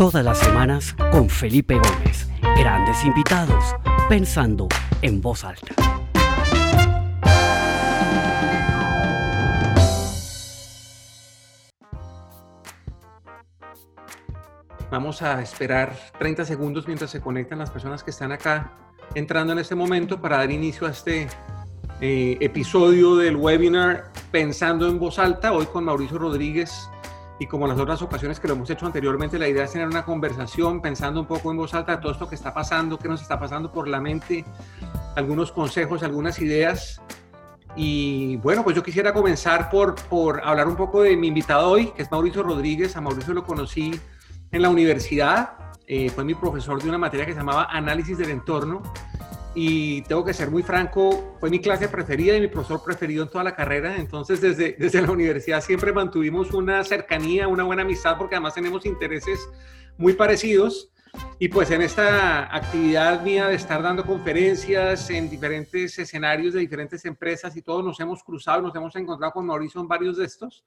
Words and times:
Todas 0.00 0.24
las 0.24 0.38
semanas 0.38 0.96
con 1.12 1.28
Felipe 1.28 1.74
Gómez. 1.74 2.26
Grandes 2.56 3.04
invitados, 3.04 3.76
pensando 4.08 4.66
en 5.02 5.20
voz 5.20 5.44
alta. 5.44 5.74
Vamos 14.90 15.20
a 15.20 15.42
esperar 15.42 15.94
30 16.18 16.46
segundos 16.46 16.86
mientras 16.86 17.10
se 17.10 17.20
conectan 17.20 17.58
las 17.58 17.70
personas 17.70 18.02
que 18.02 18.10
están 18.10 18.32
acá 18.32 18.72
entrando 19.14 19.52
en 19.52 19.58
este 19.58 19.74
momento 19.74 20.18
para 20.18 20.38
dar 20.38 20.50
inicio 20.50 20.86
a 20.86 20.92
este 20.92 21.28
eh, 22.00 22.38
episodio 22.40 23.16
del 23.16 23.36
webinar 23.36 24.10
Pensando 24.30 24.88
en 24.88 24.98
voz 24.98 25.18
alta, 25.18 25.52
hoy 25.52 25.66
con 25.66 25.84
Mauricio 25.84 26.16
Rodríguez. 26.16 26.88
Y 27.40 27.46
como 27.46 27.66
las 27.66 27.78
otras 27.78 28.02
ocasiones 28.02 28.38
que 28.38 28.46
lo 28.46 28.54
hemos 28.54 28.68
hecho 28.68 28.84
anteriormente, 28.84 29.38
la 29.38 29.48
idea 29.48 29.64
es 29.64 29.72
tener 29.72 29.88
una 29.88 30.04
conversación 30.04 30.82
pensando 30.82 31.20
un 31.20 31.26
poco 31.26 31.50
en 31.50 31.56
voz 31.56 31.72
alta 31.72 31.96
de 31.96 32.02
todo 32.02 32.12
esto 32.12 32.28
que 32.28 32.34
está 32.34 32.52
pasando, 32.52 32.98
qué 32.98 33.08
nos 33.08 33.22
está 33.22 33.40
pasando 33.40 33.72
por 33.72 33.88
la 33.88 33.98
mente, 33.98 34.44
algunos 35.16 35.50
consejos, 35.50 36.02
algunas 36.02 36.38
ideas. 36.38 37.00
Y 37.76 38.36
bueno, 38.36 38.62
pues 38.62 38.76
yo 38.76 38.82
quisiera 38.82 39.14
comenzar 39.14 39.70
por, 39.70 39.94
por 39.94 40.44
hablar 40.44 40.68
un 40.68 40.76
poco 40.76 41.00
de 41.02 41.16
mi 41.16 41.28
invitado 41.28 41.70
hoy, 41.70 41.92
que 41.92 42.02
es 42.02 42.12
Mauricio 42.12 42.42
Rodríguez. 42.42 42.94
A 42.96 43.00
Mauricio 43.00 43.32
lo 43.32 43.42
conocí 43.42 43.98
en 44.52 44.60
la 44.60 44.68
universidad, 44.68 45.54
eh, 45.86 46.10
fue 46.10 46.24
mi 46.24 46.34
profesor 46.34 46.82
de 46.82 46.90
una 46.90 46.98
materia 46.98 47.24
que 47.24 47.32
se 47.32 47.38
llamaba 47.38 47.68
Análisis 47.70 48.18
del 48.18 48.30
Entorno 48.30 48.82
y 49.54 50.02
tengo 50.02 50.24
que 50.24 50.32
ser 50.32 50.50
muy 50.50 50.62
franco, 50.62 51.36
fue 51.40 51.50
mi 51.50 51.60
clase 51.60 51.88
preferida 51.88 52.36
y 52.36 52.40
mi 52.40 52.48
profesor 52.48 52.82
preferido 52.84 53.24
en 53.24 53.30
toda 53.30 53.42
la 53.42 53.56
carrera, 53.56 53.96
entonces 53.96 54.40
desde, 54.40 54.72
desde 54.78 55.02
la 55.02 55.10
universidad 55.10 55.60
siempre 55.60 55.92
mantuvimos 55.92 56.52
una 56.52 56.84
cercanía, 56.84 57.48
una 57.48 57.64
buena 57.64 57.82
amistad, 57.82 58.16
porque 58.16 58.36
además 58.36 58.54
tenemos 58.54 58.86
intereses 58.86 59.40
muy 59.98 60.14
parecidos. 60.14 60.90
Y 61.40 61.48
pues 61.48 61.68
en 61.72 61.82
esta 61.82 62.54
actividad 62.54 63.22
mía 63.22 63.48
de 63.48 63.56
estar 63.56 63.82
dando 63.82 64.04
conferencias 64.04 65.10
en 65.10 65.28
diferentes 65.28 65.98
escenarios 65.98 66.54
de 66.54 66.60
diferentes 66.60 67.04
empresas 67.04 67.56
y 67.56 67.62
todos 67.62 67.84
nos 67.84 67.98
hemos 67.98 68.22
cruzado, 68.22 68.62
nos 68.62 68.76
hemos 68.76 68.94
encontrado 68.94 69.32
con 69.32 69.44
Mauricio 69.44 69.80
en 69.80 69.88
varios 69.88 70.18
de 70.18 70.26
estos. 70.26 70.64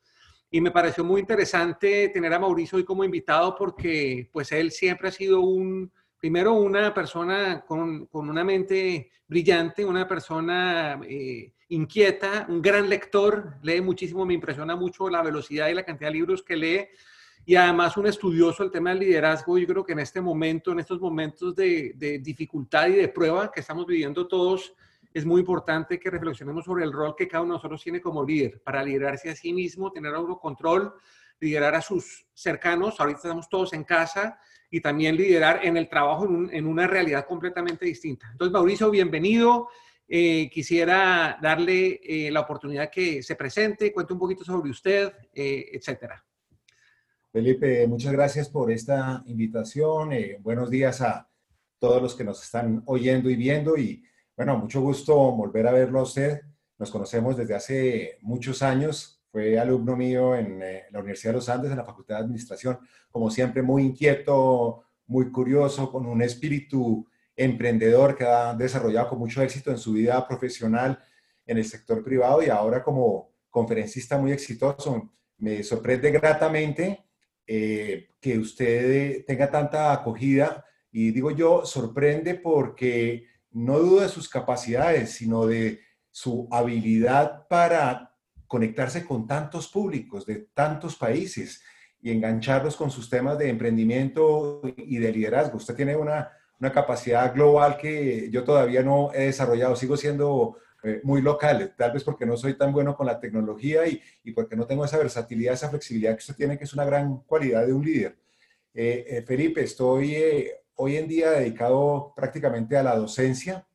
Y 0.51 0.59
me 0.59 0.69
pareció 0.69 1.05
muy 1.05 1.21
interesante 1.21 2.09
tener 2.09 2.33
a 2.33 2.39
Mauricio 2.39 2.77
hoy 2.77 2.83
como 2.83 3.05
invitado 3.05 3.55
porque 3.55 4.29
pues 4.33 4.51
él 4.51 4.71
siempre 4.71 5.07
ha 5.07 5.11
sido 5.11 5.39
un, 5.39 5.89
primero 6.23 6.53
una 6.53 6.93
persona 6.93 7.65
con, 7.67 8.05
con 8.05 8.29
una 8.29 8.45
mente 8.45 9.11
brillante, 9.27 9.83
una 9.83 10.07
persona 10.07 10.97
eh, 11.05 11.51
inquieta, 11.67 12.45
un 12.47 12.61
gran 12.61 12.87
lector, 12.87 13.55
lee 13.61 13.81
muchísimo, 13.81 14.25
me 14.25 14.33
impresiona 14.33 14.73
mucho 14.77 15.09
la 15.09 15.21
velocidad 15.21 15.67
y 15.67 15.73
la 15.73 15.83
cantidad 15.83 16.07
de 16.07 16.13
libros 16.13 16.41
que 16.41 16.55
lee, 16.55 16.87
y 17.45 17.55
además 17.55 17.97
un 17.97 18.07
estudioso 18.07 18.63
del 18.63 18.71
tema 18.71 18.91
del 18.91 18.99
liderazgo. 18.99 19.57
Yo 19.57 19.67
creo 19.67 19.83
que 19.83 19.91
en 19.91 19.99
este 19.99 20.21
momento, 20.21 20.71
en 20.71 20.79
estos 20.79 21.01
momentos 21.01 21.53
de, 21.57 21.91
de 21.97 22.19
dificultad 22.19 22.87
y 22.87 22.93
de 22.93 23.09
prueba 23.09 23.51
que 23.51 23.59
estamos 23.59 23.85
viviendo 23.85 24.25
todos, 24.25 24.73
es 25.13 25.25
muy 25.25 25.41
importante 25.41 25.99
que 25.99 26.09
reflexionemos 26.09 26.63
sobre 26.63 26.85
el 26.85 26.93
rol 26.93 27.15
que 27.17 27.27
cada 27.27 27.43
uno 27.43 27.55
de 27.55 27.57
nosotros 27.57 27.83
tiene 27.83 27.99
como 27.99 28.23
líder, 28.23 28.61
para 28.63 28.81
liderarse 28.81 29.29
a 29.29 29.35
sí 29.35 29.51
mismo, 29.51 29.91
tener 29.91 30.15
autocontrol, 30.15 30.93
liderar 31.39 31.75
a 31.75 31.81
sus 31.81 32.25
cercanos. 32.33 32.99
Ahorita 32.99 33.17
estamos 33.17 33.49
todos 33.49 33.73
en 33.73 33.83
casa 33.83 34.39
y 34.69 34.81
también 34.81 35.15
liderar 35.15 35.63
en 35.63 35.77
el 35.77 35.87
trabajo 35.87 36.25
en, 36.25 36.65
una 36.65 36.87
realidad 36.87 37.25
completamente 37.27 37.85
distinta. 37.85 38.27
Entonces, 38.31 38.51
Mauricio, 38.51 38.89
bienvenido. 38.89 39.67
Eh, 40.07 40.49
quisiera 40.51 41.37
darle 41.41 41.99
eh, 42.03 42.31
la 42.31 42.41
oportunidad 42.41 42.89
que 42.89 43.23
se 43.23 43.35
presente, 43.35 43.93
cuente 43.93 44.13
un 44.13 44.19
poquito 44.19 44.43
sobre 44.43 44.69
usted, 44.69 45.11
eh, 45.33 45.69
etcétera. 45.73 46.23
Felipe, 47.31 47.87
muchas 47.87 48.11
gracias 48.11 48.49
por 48.49 48.71
esta 48.71 49.23
invitación. 49.25 50.11
buenos 50.41 50.69
días 50.69 51.01
a 51.01 51.29
todos 51.79 52.01
los 52.01 52.15
que 52.15 52.23
nos 52.23 52.43
están 52.43 52.83
oyendo 52.85 53.29
y 53.29 53.35
viendo 53.35 53.77
y 53.77 54.03
bueno, 54.35 54.57
mucho 54.57 54.81
gusto 54.81 55.15
volver 55.15 55.67
a 55.67 55.71
verlo 55.71 55.99
a 55.99 56.03
usted. 56.03 56.41
Nos 56.79 56.89
conocemos 56.89 57.37
desde 57.37 57.55
hace 57.55 58.17
muchos 58.21 58.63
años 58.63 59.22
fue 59.33 59.57
alumno 59.57 59.97
mío 59.97 60.35
en 60.35 60.61
eh, 60.61 60.83
la 60.91 60.99
Universidad 60.99 61.31
de 61.31 61.37
los 61.37 61.49
Andes, 61.49 61.71
en 61.71 61.77
la 61.77 61.83
Facultad 61.83 62.17
de 62.17 62.21
Administración, 62.21 62.77
como 63.09 63.31
siempre 63.31 63.63
muy 63.63 63.81
inquieto, 63.81 64.83
muy 65.07 65.31
curioso, 65.31 65.91
con 65.91 66.05
un 66.05 66.21
espíritu 66.21 67.07
emprendedor 67.35 68.15
que 68.15 68.25
ha 68.25 68.53
desarrollado 68.53 69.09
con 69.09 69.17
mucho 69.17 69.41
éxito 69.41 69.71
en 69.71 69.79
su 69.79 69.93
vida 69.93 70.27
profesional 70.27 70.99
en 71.47 71.57
el 71.57 71.65
sector 71.65 72.03
privado 72.03 72.43
y 72.43 72.49
ahora 72.49 72.83
como 72.83 73.31
conferencista 73.49 74.19
muy 74.19 74.31
exitoso. 74.31 75.11
Me 75.39 75.63
sorprende 75.63 76.11
gratamente 76.11 77.03
eh, 77.47 78.09
que 78.21 78.37
usted 78.37 79.25
tenga 79.25 79.49
tanta 79.49 79.93
acogida 79.93 80.63
y 80.91 81.09
digo 81.09 81.31
yo, 81.31 81.65
sorprende 81.65 82.35
porque 82.35 83.25
no 83.49 83.79
duda 83.79 84.03
de 84.03 84.09
sus 84.09 84.29
capacidades, 84.29 85.09
sino 85.09 85.47
de 85.47 85.79
su 86.11 86.47
habilidad 86.51 87.47
para 87.47 88.12
conectarse 88.53 89.03
con 89.03 89.25
tantos 89.25 89.67
públicos 89.67 90.27
de 90.27 90.45
tantos 90.53 90.95
países 90.95 91.63
y 91.99 92.11
engancharlos 92.11 92.75
con 92.75 92.91
sus 92.91 93.09
temas 93.09 93.35
de 93.39 93.49
emprendimiento 93.49 94.61
y 94.77 94.99
de 94.99 95.11
liderazgo. 95.11 95.57
Usted 95.57 95.73
tiene 95.73 95.95
una, 95.95 96.29
una 96.59 96.71
capacidad 96.71 97.33
global 97.33 97.77
que 97.77 98.29
yo 98.29 98.43
todavía 98.43 98.83
no 98.83 99.11
he 99.11 99.23
desarrollado, 99.23 99.75
sigo 99.75 99.97
siendo 99.97 100.57
eh, 100.83 101.01
muy 101.03 101.23
local, 101.23 101.73
tal 101.75 101.93
vez 101.93 102.03
porque 102.03 102.27
no 102.27 102.37
soy 102.37 102.53
tan 102.53 102.71
bueno 102.71 102.95
con 102.95 103.07
la 103.07 103.19
tecnología 103.19 103.87
y, 103.87 103.99
y, 104.23 104.33
porque 104.33 104.55
no 104.55 104.67
tengo 104.67 104.85
esa 104.85 104.99
versatilidad, 104.99 105.55
esa 105.55 105.69
flexibilidad 105.69 106.11
que 106.11 106.19
usted 106.21 106.35
tiene, 106.35 106.55
que 106.55 106.65
es 106.65 106.73
una 106.75 106.85
gran 106.85 107.23
cualidad 107.25 107.65
de 107.65 107.73
un 107.73 107.83
líder. 107.83 108.15
Eh, 108.71 109.03
eh, 109.07 109.23
Felipe, 109.23 109.63
estoy 109.63 110.15
hoy 110.75 110.97
en 110.97 111.07
día 111.07 111.31
dedicado 111.31 112.13
prácticamente 112.15 112.77
a 112.77 112.83
la 112.83 112.95
docencia 112.95 113.65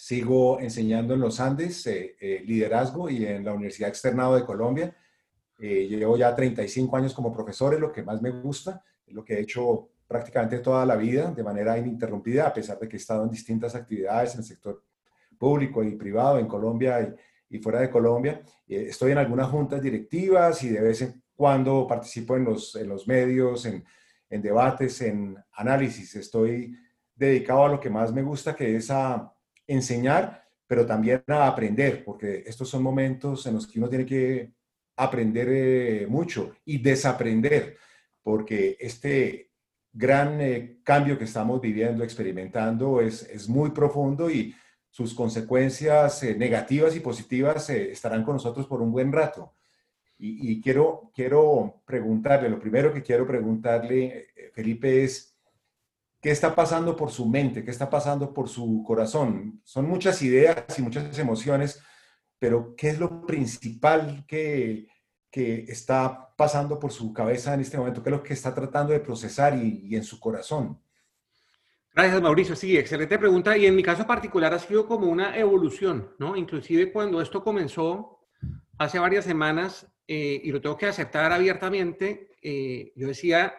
Sigo 0.00 0.60
enseñando 0.60 1.14
en 1.14 1.18
los 1.18 1.40
Andes 1.40 1.84
eh, 1.88 2.14
eh, 2.20 2.44
liderazgo 2.46 3.10
y 3.10 3.26
en 3.26 3.44
la 3.44 3.52
Universidad 3.52 3.88
Externado 3.88 4.36
de 4.36 4.44
Colombia. 4.44 4.96
Eh, 5.58 5.88
llevo 5.88 6.16
ya 6.16 6.32
35 6.36 6.96
años 6.96 7.12
como 7.12 7.32
profesor, 7.32 7.74
es 7.74 7.80
lo 7.80 7.90
que 7.90 8.04
más 8.04 8.22
me 8.22 8.30
gusta, 8.30 8.80
es 9.04 9.12
lo 9.12 9.24
que 9.24 9.34
he 9.34 9.40
hecho 9.40 9.88
prácticamente 10.06 10.60
toda 10.60 10.86
la 10.86 10.94
vida 10.94 11.32
de 11.32 11.42
manera 11.42 11.76
ininterrumpida, 11.76 12.46
a 12.46 12.54
pesar 12.54 12.78
de 12.78 12.88
que 12.88 12.94
he 12.94 13.00
estado 13.00 13.24
en 13.24 13.30
distintas 13.30 13.74
actividades 13.74 14.34
en 14.34 14.38
el 14.38 14.46
sector 14.46 14.84
público 15.36 15.82
y 15.82 15.96
privado 15.96 16.38
en 16.38 16.46
Colombia 16.46 17.16
y, 17.50 17.58
fuera 17.58 17.80
de 17.80 17.90
Colombia. 17.90 18.40
estoy 18.68 19.10
en 19.10 19.18
algunas 19.18 19.48
juntas 19.48 19.82
directivas 19.82 20.62
y 20.62 20.68
de 20.68 20.80
vez 20.80 21.02
en 21.02 21.20
cuando 21.34 21.88
participo 21.88 22.36
en 22.36 22.44
los, 22.44 22.76
en 22.76 22.88
los 22.88 23.08
medios, 23.08 23.66
en, 23.66 23.84
en 24.30 24.42
debates, 24.42 25.02
en 25.02 25.36
análisis. 25.54 26.14
Estoy 26.14 26.78
dedicado 27.16 27.64
a 27.64 27.68
lo 27.68 27.80
que 27.80 27.90
más 27.90 28.12
me 28.12 28.22
gusta, 28.22 28.54
que 28.54 28.76
es 28.76 28.92
a 28.92 29.34
enseñar, 29.68 30.48
pero 30.66 30.84
también 30.84 31.22
a 31.28 31.46
aprender, 31.46 32.04
porque 32.04 32.42
estos 32.46 32.68
son 32.68 32.82
momentos 32.82 33.46
en 33.46 33.54
los 33.54 33.66
que 33.66 33.78
uno 33.78 33.88
tiene 33.88 34.04
que 34.04 34.52
aprender 34.96 35.48
eh, 35.50 36.06
mucho 36.08 36.56
y 36.64 36.78
desaprender, 36.78 37.76
porque 38.22 38.76
este 38.80 39.52
gran 39.92 40.40
eh, 40.40 40.80
cambio 40.82 41.16
que 41.16 41.24
estamos 41.24 41.60
viviendo, 41.60 42.02
experimentando, 42.02 43.00
es, 43.00 43.22
es 43.22 43.48
muy 43.48 43.70
profundo 43.70 44.30
y 44.30 44.54
sus 44.90 45.14
consecuencias 45.14 46.22
eh, 46.22 46.34
negativas 46.34 46.96
y 46.96 47.00
positivas 47.00 47.70
estarán 47.70 48.24
con 48.24 48.34
nosotros 48.34 48.66
por 48.66 48.82
un 48.82 48.90
buen 48.90 49.12
rato. 49.12 49.54
Y, 50.18 50.52
y, 50.52 50.60
quiero, 50.60 51.12
quiero 51.14 51.82
preguntarle, 51.86 52.48
lo 52.48 52.58
primero 52.58 52.92
que 52.92 53.02
quiero 53.02 53.24
preguntarle, 53.24 54.28
Felipe, 54.52 55.04
es, 55.04 55.37
qué 56.20 56.30
está 56.30 56.54
pasando 56.54 56.96
por 56.96 57.10
su 57.10 57.26
mente, 57.26 57.64
qué 57.64 57.70
está 57.70 57.88
pasando 57.88 58.32
por 58.32 58.48
su 58.48 58.82
corazón. 58.86 59.60
Son 59.64 59.88
muchas 59.88 60.20
ideas 60.22 60.78
y 60.78 60.82
muchas 60.82 61.18
emociones, 61.18 61.80
pero 62.38 62.74
¿qué 62.76 62.90
es 62.90 62.98
lo 62.98 63.24
principal 63.26 64.24
que, 64.26 64.88
que 65.30 65.64
está 65.68 66.34
pasando 66.36 66.78
por 66.78 66.92
su 66.92 67.12
cabeza 67.12 67.54
en 67.54 67.60
este 67.60 67.76
momento? 67.76 68.02
¿Qué 68.02 68.10
es 68.10 68.16
lo 68.16 68.22
que 68.22 68.32
está 68.32 68.54
tratando 68.54 68.92
de 68.92 69.00
procesar 69.00 69.56
y, 69.56 69.94
en 69.94 70.04
su 70.04 70.18
corazón? 70.18 70.80
Gracias, 71.94 72.22
Mauricio. 72.22 72.54
Sí, 72.54 72.76
excelente 72.76 73.18
pregunta. 73.18 73.56
Y 73.56 73.66
en 73.66 73.74
mi 73.74 73.82
caso 73.82 74.06
particular 74.06 74.54
ha 74.54 74.58
sido 74.58 74.86
como 74.86 75.06
una 75.06 75.36
evolución, 75.36 76.14
¿no? 76.18 76.36
Inclusive 76.36 76.92
cuando 76.92 77.20
esto 77.20 77.42
comenzó 77.42 78.20
hace 78.78 78.98
varias 78.98 79.24
semanas, 79.24 79.86
eh, 80.06 80.40
y 80.44 80.52
lo 80.52 80.60
tengo 80.60 80.76
que 80.76 80.86
aceptar 80.86 81.32
abiertamente, 81.32 82.30
eh, 82.40 82.92
yo 82.94 83.08
decía, 83.08 83.54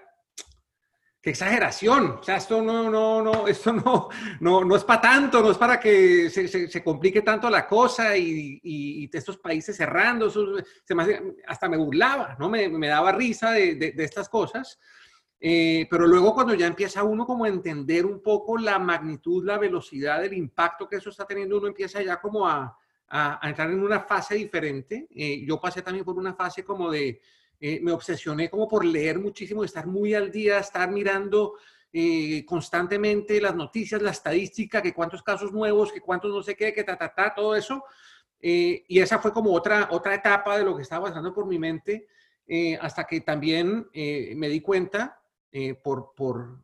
qué 1.22 1.32
exageración. 1.32 2.18
O 2.20 2.24
sea, 2.24 2.38
esto 2.38 2.62
no, 2.62 2.90
no, 2.90 3.22
no, 3.22 3.48
esto 3.48 3.74
no, 3.74 4.10
no, 4.40 4.64
no 4.64 4.76
es 4.76 4.84
para 4.84 5.02
tanto, 5.02 5.42
no 5.42 5.52
es 5.52 5.58
para 5.58 5.80
que 5.80 6.30
se, 6.30 6.48
se, 6.48 6.84
complique 6.84 7.22
tanto 7.22 7.50
la 7.50 7.68
cosa 7.68 8.16
y, 8.18 8.60
y, 8.64 9.10
estos 9.12 9.38
países 9.38 9.76
cerrando, 9.76 10.30
se 10.30 10.96
me 10.96 11.36
hasta 11.48 11.68
me 11.68 11.78
burlaba, 11.78 12.36
¿no? 12.40 12.50
Me, 12.50 12.70
me 12.70 12.88
daba 12.88 13.12
risa 13.12 13.52
de, 13.52 13.76
de, 13.76 14.04
estas 14.04 14.30
cosas. 14.30 14.80
Eh, 15.42 15.88
pero 15.90 16.06
luego 16.06 16.34
cuando 16.34 16.54
ya 16.54 16.68
empieza 16.68 17.04
uno 17.04 17.26
como 17.26 17.46
a 17.46 17.50
entender 17.50 18.06
un 18.06 18.22
poco 18.22 18.58
la 18.58 18.78
magnitud, 18.78 19.46
la 19.46 19.58
velocidad, 19.58 20.24
el 20.24 20.34
impacto 20.34 20.88
que 20.88 20.98
eso 20.98 21.10
está 21.10 21.26
teniendo, 21.26 21.58
uno 21.58 21.68
empieza 21.68 22.02
ya 22.02 22.20
como 22.20 22.46
a, 22.46 22.78
a, 23.08 23.40
entrar 23.44 23.72
en 23.72 23.82
una 23.82 24.02
fase 24.02 24.36
diferente. 24.36 25.08
Eh, 25.16 25.46
yo 25.46 25.60
pasé 25.60 25.82
también 25.82 26.06
por 26.06 26.18
una 26.18 26.34
fase 26.34 26.64
como 26.64 26.92
de, 26.92 27.22
eh, 27.60 27.80
me 27.82 27.92
obsesioné 27.92 28.50
como 28.50 28.68
por 28.68 28.86
leer 28.86 29.20
muchísimo, 29.20 29.64
estar 29.64 29.86
muy 29.86 30.14
al 30.14 30.32
día, 30.32 30.60
estar 30.60 30.90
mirando 30.90 31.56
eh, 31.92 32.46
constantemente 32.46 33.42
las 33.42 33.56
noticias, 33.56 34.02
la 34.02 34.12
estadística, 34.12 34.82
que 34.82 34.94
cuántos 34.94 35.24
casos 35.24 35.52
nuevos, 35.52 35.92
que 35.92 36.00
cuántos 36.00 36.32
no 36.34 36.42
sé 36.42 36.56
qué, 36.56 36.74
que 36.74 36.84
ta, 36.84 36.98
ta, 36.98 37.14
ta, 37.14 37.34
todo 37.34 37.56
eso. 37.56 37.84
Eh, 38.42 38.86
y 38.88 39.00
esa 39.00 39.20
fue 39.20 39.34
como 39.34 39.52
otra, 39.52 39.90
otra 39.92 40.16
etapa 40.16 40.58
de 40.58 40.64
lo 40.64 40.76
que 40.76 40.84
estaba 40.84 41.08
pasando 41.08 41.34
por 41.34 41.46
mi 41.46 41.60
mente, 41.60 42.08
hasta 42.82 43.04
que 43.04 43.22
también 43.22 43.88
me 43.94 44.50
di 44.50 44.60
cuenta 44.60 45.22
por, 45.84 46.16
por 46.16 46.64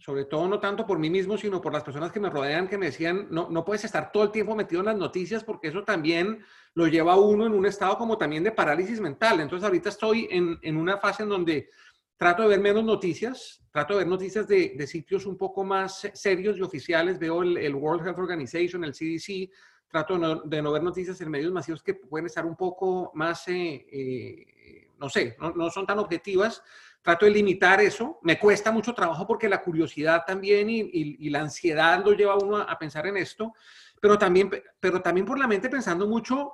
sobre 0.00 0.24
todo 0.24 0.48
no 0.48 0.58
tanto 0.58 0.86
por 0.86 0.98
mí 0.98 1.10
mismo, 1.10 1.36
sino 1.36 1.60
por 1.60 1.74
las 1.74 1.84
personas 1.84 2.10
que 2.10 2.20
me 2.20 2.30
rodean, 2.30 2.66
que 2.66 2.78
me 2.78 2.86
decían, 2.86 3.28
no, 3.30 3.48
no 3.50 3.64
puedes 3.64 3.84
estar 3.84 4.10
todo 4.10 4.24
el 4.24 4.30
tiempo 4.30 4.56
metido 4.56 4.80
en 4.80 4.86
las 4.86 4.96
noticias 4.96 5.44
porque 5.44 5.68
eso 5.68 5.84
también 5.84 6.42
lo 6.74 6.86
lleva 6.86 7.12
a 7.12 7.20
uno 7.20 7.46
en 7.46 7.52
un 7.52 7.66
estado 7.66 7.98
como 7.98 8.16
también 8.16 8.42
de 8.42 8.50
parálisis 8.50 8.98
mental. 8.98 9.40
Entonces 9.40 9.64
ahorita 9.64 9.90
estoy 9.90 10.26
en, 10.30 10.58
en 10.62 10.76
una 10.78 10.96
fase 10.96 11.24
en 11.24 11.28
donde 11.28 11.68
trato 12.16 12.42
de 12.42 12.48
ver 12.48 12.60
menos 12.60 12.82
noticias, 12.82 13.62
trato 13.70 13.92
de 13.92 14.00
ver 14.00 14.08
noticias 14.08 14.48
de, 14.48 14.74
de 14.74 14.86
sitios 14.86 15.26
un 15.26 15.36
poco 15.36 15.64
más 15.64 16.08
serios 16.14 16.56
y 16.56 16.62
oficiales, 16.62 17.18
veo 17.18 17.42
el, 17.42 17.74
World 17.74 18.06
Health 18.06 18.18
Organization, 18.18 18.82
el 18.84 18.92
CDC, 18.92 19.50
trato 19.86 20.14
de 20.14 20.20
no, 20.20 20.34
de 20.42 20.62
no, 20.62 20.72
ver 20.72 20.82
noticias 20.82 21.20
en 21.20 21.30
medios 21.30 21.52
masivos 21.52 21.82
que 21.82 21.94
pueden 21.94 22.26
estar 22.26 22.46
un 22.46 22.56
poco 22.56 23.10
más, 23.14 23.46
eh, 23.48 23.86
eh, 23.92 24.88
no 24.98 25.10
sé, 25.10 25.36
no, 25.38 25.50
no 25.52 25.68
son 25.70 25.86
tan 25.86 25.98
objetivas 25.98 26.62
trato 27.02 27.24
de 27.24 27.32
limitar 27.32 27.80
eso. 27.80 28.18
Me 28.22 28.38
cuesta 28.38 28.70
mucho 28.70 28.94
trabajo 28.94 29.26
porque 29.26 29.48
la 29.48 29.62
curiosidad 29.62 30.24
también 30.26 30.68
y, 30.68 30.90
y, 30.92 31.30
la 31.30 31.40
ansiedad 31.40 32.04
lo 32.04 32.12
lleva 32.12 32.34
a 32.34 32.38
uno 32.38 32.58
a, 32.58 32.78
pensar 32.78 33.06
en 33.06 33.16
esto, 33.16 33.52
pero 34.00 34.18
también, 34.18 34.50
pero 34.78 35.00
también 35.00 35.26
por 35.26 35.38
la 35.38 35.46
mente 35.46 35.68
pensando 35.68 36.06
mucho 36.06 36.52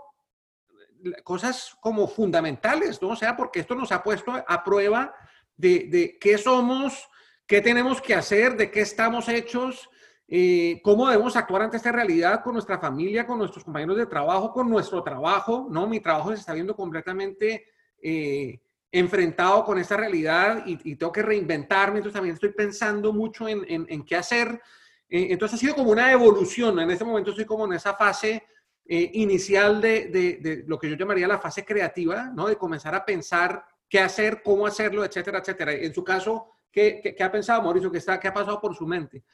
cosas 1.23 1.77
como 1.81 2.09
fundamentales, 2.09 3.01
¿no? 3.01 3.11
O 3.11 3.17
sea, 3.17 3.37
porque 3.37 3.61
esto 3.61 3.75
nos 3.75 3.93
ha 3.93 4.03
puesto 4.03 4.33
a 4.33 4.65
prueba 4.65 5.15
de, 5.57 5.87
de 5.89 6.19
qué 6.19 6.39
somos, 6.39 7.09
qué 7.47 7.61
tenemos 7.61 8.01
que 8.01 8.15
hacer, 8.15 8.57
de 8.57 8.71
qué 8.71 8.81
estamos 8.81 9.29
hechos, 9.29 9.89
eh, 10.29 10.81
cómo 10.83 11.09
debemos 11.09 11.37
actuar 11.37 11.63
ante 11.63 11.77
esta 11.77 11.93
realidad 11.93 12.43
con 12.43 12.55
nuestra 12.55 12.79
familia, 12.79 13.27
con 13.27 13.39
nuestros 13.39 13.65
compañeros 13.65 13.97
de 13.97 14.07
trabajo, 14.07 14.53
con 14.53 14.69
nuestro 14.69 15.03
trabajo, 15.03 15.69
¿no? 15.71 15.87
Mi 15.87 16.01
trabajo 16.01 16.31
se 16.31 16.41
está 16.41 16.53
viendo 16.53 16.75
completamente... 16.75 17.67
Eh, 18.03 18.61
enfrentado 18.99 19.65
con 19.65 19.79
esta 19.79 19.97
realidad 19.97 20.63
y, 20.65 20.97
tengo 20.97 21.13
que 21.13 21.23
reinventarme, 21.23 21.99
entonces 21.99 22.15
también 22.15 22.35
estoy 22.35 22.53
pensando 22.53 23.13
mucho 23.13 23.47
en, 23.47 23.65
en, 23.69 24.05
qué 24.05 24.17
hacer. 24.17 24.61
Eh, 25.09 25.29
entonces 25.31 25.57
ha 25.57 25.61
sido 25.61 25.75
como 25.75 25.91
una 25.91 26.11
evolución, 26.11 26.79
en 26.81 26.91
este 26.91 27.05
momento 27.05 27.31
estoy 27.31 27.45
como 27.45 27.67
en 27.67 27.75
esa 27.75 27.95
fase 27.95 28.43
eh, 28.87 29.11
inicial 29.15 29.81
de, 29.81 30.07
de, 30.07 30.37
de, 30.41 30.65
lo 30.67 30.79
que 30.79 30.89
yo 30.89 30.97
llamaría 30.97 31.29
la 31.29 31.39
fase 31.39 31.65
creativa, 31.65 32.31
¿no? 32.35 32.49
De 32.49 32.57
comenzar 32.57 32.95
a 32.95 33.05
pensar 33.05 33.65
qué 33.89 34.01
hacer, 34.01 34.43
cómo 34.43 34.67
hacerlo, 34.67 35.05
etcétera, 35.05 35.41
etcétera. 35.41 35.73
En 35.73 35.93
su 35.93 36.03
caso, 36.03 36.53
¿qué, 36.73 37.01
qué, 37.03 37.15
qué 37.15 37.23
ha 37.23 37.31
pensado 37.31 37.63
Mauricio? 37.63 37.93
¿Qué, 37.93 37.99
está, 37.99 38.19
¿Qué 38.19 38.29
ha 38.29 38.35
pasado 38.35 38.61
por 38.61 38.75
su 38.75 38.87
mente? 38.87 39.25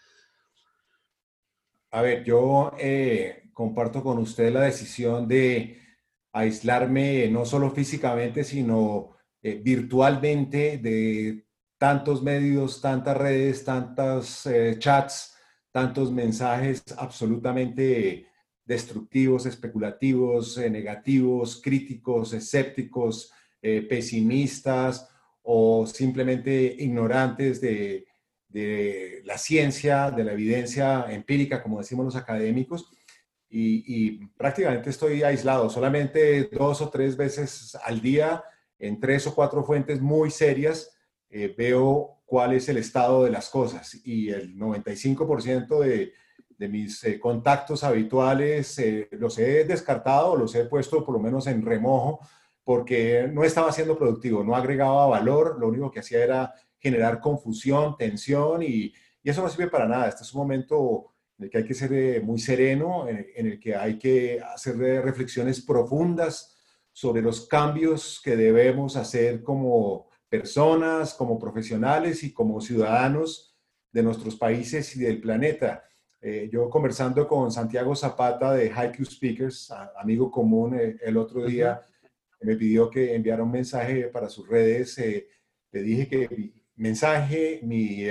A 1.93 2.03
ver, 2.03 2.25
yo 2.25 2.73
eh, 2.79 3.50
comparto 3.53 4.03
con 4.03 4.19
usted 4.19 4.53
la 4.53 4.62
decisión 4.62 5.29
de 5.29 5.79
aislarme 6.32 7.29
no 7.29 7.44
solo 7.44 7.70
físicamente, 7.70 8.43
sino 8.43 9.22
eh, 9.44 9.61
virtualmente 9.61 10.79
de 10.79 11.44
tantos 11.77 12.23
medios, 12.23 12.81
tantas 12.81 13.17
redes, 13.17 13.65
tantos 13.65 14.47
eh, 14.47 14.77
chats, 14.79 15.37
tantos 15.73 16.12
mensajes 16.12 16.85
absolutamente 16.97 18.29
destructivos, 18.65 19.47
especulativos, 19.47 20.59
eh, 20.59 20.71
negativos, 20.71 21.61
críticos, 21.61 22.33
escépticos, 22.33 23.33
pesimistas 23.89 25.09
o 25.43 25.87
simplemente 25.87 26.75
ignorantes 26.81 27.61
de, 27.61 28.06
de, 28.49 29.23
la 29.25 29.38
ciencia, 29.38 30.11
de 30.11 30.25
la 30.25 30.33
evidencia 30.33 31.06
empírica, 31.09 31.62
como 31.62 31.79
decimos 31.79 32.06
los 32.06 32.17
académicos. 32.17 32.91
Y 33.49 34.27
prácticamente 34.37 34.91
estoy 34.91 35.23
aislado, 35.23 35.71
solamente 35.71 36.49
dos 36.50 36.81
o 36.81 36.88
tres 36.88 37.17
veces 37.17 37.77
al 37.85 38.00
día 38.00 38.43
en 38.82 38.99
tres 38.99 39.29
o 39.29 39.34
cuatro 39.34 39.62
fuentes 39.62 40.00
muy 40.00 40.31
serias, 40.31 40.90
eh, 41.31 41.55
veo 41.56 42.20
cuál 42.26 42.52
es 42.52 42.69
el 42.69 42.79
estado 42.79 43.25
de 43.25 43.31
las 43.31 43.49
cosas 43.49 43.94
y 44.05 44.29
el 44.29 44.56
95% 44.56 45.79
de, 45.79 46.12
de, 46.58 46.69
mis 46.69 47.05
eh, 47.05 47.20
contactos 47.20 47.84
habituales 47.84 48.76
eh, 48.81 49.08
los 49.12 49.38
he 49.38 49.64
descartado, 49.64 50.37
los 50.37 50.52
he 50.56 50.64
puesto 50.64 51.05
por 51.05 51.14
lo 51.14 51.20
menos 51.20 51.46
en 51.46 51.64
remojo 51.64 52.20
porque 52.64 53.31
no 53.32 53.44
estaba 53.44 53.70
siendo 53.70 53.96
productivo, 53.96 54.43
no 54.43 54.56
agregaba 54.56 55.06
valor, 55.06 55.58
lo 55.61 55.69
único 55.69 55.90
que 55.90 56.00
hacía 56.00 56.25
era 56.25 56.55
generar 56.81 57.20
confusión, 57.20 57.96
tensión 57.96 58.64
y, 58.64 58.93
y 59.23 59.31
eso 59.31 59.43
no 59.43 59.49
sirve 59.49 59.69
para 59.69 59.87
nada. 59.87 60.08
Este 60.08 60.25
es 60.25 60.35
un 60.35 60.40
momento 60.40 61.12
en 61.38 61.44
el 61.44 61.50
que 61.50 61.58
hay 61.58 61.64
que 61.64 61.75
ser 61.75 62.23
muy 62.25 62.40
sereno, 62.40 63.08
en, 63.08 63.26
en 63.37 63.46
el 63.46 63.61
que 63.61 63.76
hay 63.76 63.96
que 63.96 64.40
hacer 64.40 64.76
reflexiones 64.76 65.61
profundas 65.61 66.52
sobre 66.93 67.23
los 67.23 67.47
cambios 67.47 68.21
que 68.23 68.37
debemos 68.37 68.97
hacer 68.97 69.43
como 69.43 70.09
personas, 70.29 71.15
como 71.15 71.39
profesionales 71.39 72.23
y 72.23 72.33
como 72.33 72.61
ciudadanos 72.61 73.55
de 73.91 74.03
nuestros 74.03 74.37
países 74.37 74.97
y 74.97 75.00
del 75.00 75.21
planeta. 75.21 75.85
Eh, 76.21 76.49
yo 76.53 76.71
conversando 76.71 77.27
con 77.27 77.50
Santiago 77.50 77.97
Zapata 77.97 78.53
de 78.53 78.71
Haiku 78.71 79.05
Speakers, 79.05 79.73
amigo 79.97 80.31
común, 80.31 80.79
eh, 80.79 80.97
el 81.03 81.17
otro 81.17 81.44
día 81.44 81.83
me 82.41 82.56
pidió 82.56 82.89
que 82.89 83.15
enviara 83.15 83.43
un 83.43 83.50
mensaje 83.50 84.05
para 84.05 84.29
sus 84.29 84.49
redes. 84.49 84.97
Eh, 84.99 85.29
le 85.73 85.83
dije 85.83 86.09
que 86.09 86.29
mi 86.29 86.55
mensaje, 86.77 87.61
mi 87.62 88.05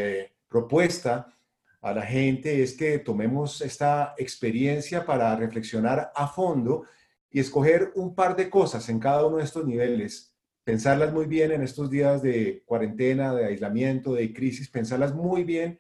propuesta 0.48 1.34
a 1.82 1.94
la 1.94 2.04
gente 2.04 2.62
es 2.62 2.74
que 2.74 3.00
tomemos 3.00 3.62
esta 3.62 4.14
experiencia 4.18 5.06
para 5.06 5.36
reflexionar 5.36 6.12
a 6.14 6.28
fondo 6.28 6.84
y 7.32 7.40
escoger 7.40 7.92
un 7.96 8.14
par 8.14 8.36
de 8.36 8.50
cosas 8.50 8.90
en 8.90 9.00
cada 9.00 9.26
uno 9.26 9.38
de 9.38 9.44
estos 9.46 9.66
niveles, 9.66 10.36
pensarlas 10.64 11.14
muy 11.14 11.26
bien 11.26 11.52
en 11.52 11.64
estos 11.64 11.90
días 11.90 12.22
de 12.22 12.64
cuarentena, 12.66 13.34
de 13.34 13.46
aislamiento, 13.46 14.14
de 14.14 14.34
crisis, 14.34 14.70
pensarlas 14.70 15.16
muy 15.16 15.44
bien 15.44 15.80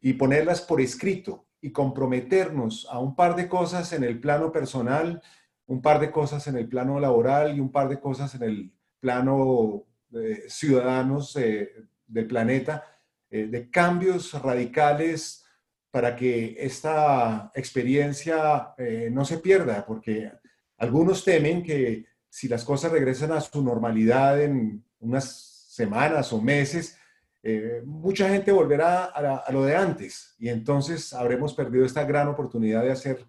y 0.00 0.14
ponerlas 0.14 0.60
por 0.60 0.80
escrito 0.80 1.46
y 1.60 1.72
comprometernos 1.72 2.86
a 2.90 3.00
un 3.00 3.16
par 3.16 3.34
de 3.34 3.48
cosas 3.48 3.92
en 3.92 4.04
el 4.04 4.20
plano 4.20 4.52
personal, 4.52 5.20
un 5.66 5.82
par 5.82 6.00
de 6.00 6.10
cosas 6.10 6.46
en 6.46 6.56
el 6.56 6.68
plano 6.68 7.00
laboral 7.00 7.56
y 7.56 7.60
un 7.60 7.72
par 7.72 7.88
de 7.88 7.98
cosas 7.98 8.34
en 8.36 8.44
el 8.44 8.72
plano 9.00 9.84
de 10.08 10.48
ciudadanos 10.48 11.34
eh, 11.36 11.72
del 12.06 12.26
planeta, 12.28 12.84
eh, 13.28 13.46
de 13.46 13.68
cambios 13.68 14.32
radicales 14.40 15.44
para 15.90 16.14
que 16.14 16.56
esta 16.58 17.50
experiencia 17.54 18.74
eh, 18.78 19.08
no 19.10 19.24
se 19.24 19.38
pierda, 19.38 19.84
porque 19.84 20.30
algunos 20.78 21.24
temen 21.24 21.62
que 21.62 22.06
si 22.28 22.48
las 22.48 22.64
cosas 22.64 22.92
regresan 22.92 23.32
a 23.32 23.40
su 23.40 23.62
normalidad 23.62 24.42
en 24.42 24.84
unas 25.00 25.66
semanas 25.68 26.32
o 26.32 26.40
meses, 26.40 26.98
eh, 27.42 27.82
mucha 27.84 28.28
gente 28.28 28.50
volverá 28.50 29.04
a, 29.04 29.36
a, 29.36 29.52
lo 29.52 29.64
de 29.64 29.76
antes 29.76 30.34
y 30.38 30.48
entonces 30.48 31.12
habremos 31.12 31.54
perdido 31.54 31.84
esta 31.84 32.04
gran 32.04 32.28
oportunidad 32.28 32.82
de 32.82 32.92
hacer 32.92 33.24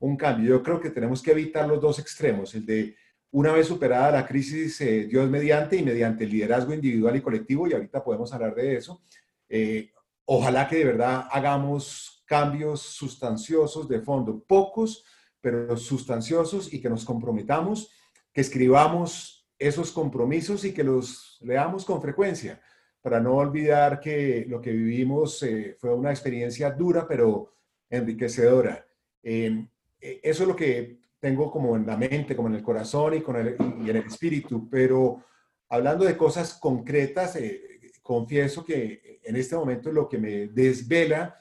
un 0.00 0.16
cambio. 0.16 0.48
Yo 0.48 0.62
creo 0.62 0.80
que 0.80 0.90
tenemos 0.90 1.22
que 1.22 1.32
evitar 1.32 1.68
los 1.68 1.80
dos 1.80 1.98
extremos, 1.98 2.54
el 2.54 2.64
de 2.64 2.96
una 3.30 3.52
vez 3.52 3.66
superada 3.66 4.10
la 4.10 4.26
crisis, 4.26 4.80
eh, 4.80 5.06
Dios 5.06 5.28
mediante 5.28 5.76
y 5.76 5.82
mediante 5.82 6.24
el 6.24 6.30
liderazgo 6.30 6.72
individual 6.72 7.16
y 7.16 7.20
colectivo, 7.20 7.68
y 7.68 7.74
ahorita 7.74 8.02
podemos 8.02 8.32
hablar 8.32 8.54
de 8.54 8.76
eso, 8.76 9.02
eh, 9.48 9.90
ojalá 10.24 10.66
que 10.66 10.76
de 10.76 10.84
verdad 10.84 11.26
hagamos 11.30 12.22
cambios 12.26 12.80
sustanciosos 12.80 13.88
de 13.88 14.00
fondo, 14.00 14.42
pocos, 14.46 15.04
pero 15.40 15.76
sustanciosos 15.76 16.72
y 16.72 16.80
que 16.80 16.90
nos 16.90 17.04
comprometamos, 17.04 17.90
que 18.32 18.40
escribamos 18.40 19.48
esos 19.58 19.90
compromisos 19.90 20.64
y 20.64 20.72
que 20.72 20.84
los 20.84 21.38
leamos 21.40 21.84
con 21.84 22.00
frecuencia, 22.00 22.60
para 23.00 23.20
no 23.20 23.34
olvidar 23.36 24.00
que 24.00 24.44
lo 24.48 24.60
que 24.60 24.72
vivimos 24.72 25.42
eh, 25.42 25.76
fue 25.78 25.94
una 25.94 26.10
experiencia 26.10 26.70
dura, 26.70 27.06
pero 27.06 27.54
enriquecedora. 27.88 28.86
Eh, 29.22 29.66
eso 30.00 30.42
es 30.42 30.48
lo 30.48 30.56
que 30.56 30.98
tengo 31.18 31.50
como 31.50 31.76
en 31.76 31.86
la 31.86 31.96
mente, 31.96 32.36
como 32.36 32.48
en 32.48 32.54
el 32.54 32.62
corazón 32.62 33.14
y, 33.14 33.20
con 33.20 33.36
el, 33.36 33.56
y 33.84 33.90
en 33.90 33.96
el 33.96 34.06
espíritu, 34.06 34.68
pero 34.68 35.24
hablando 35.68 36.04
de 36.04 36.16
cosas 36.16 36.54
concretas, 36.54 37.36
eh, 37.36 37.80
confieso 38.02 38.64
que 38.64 39.20
en 39.22 39.36
este 39.36 39.56
momento 39.56 39.92
lo 39.92 40.08
que 40.08 40.18
me 40.18 40.48
desvela 40.48 41.40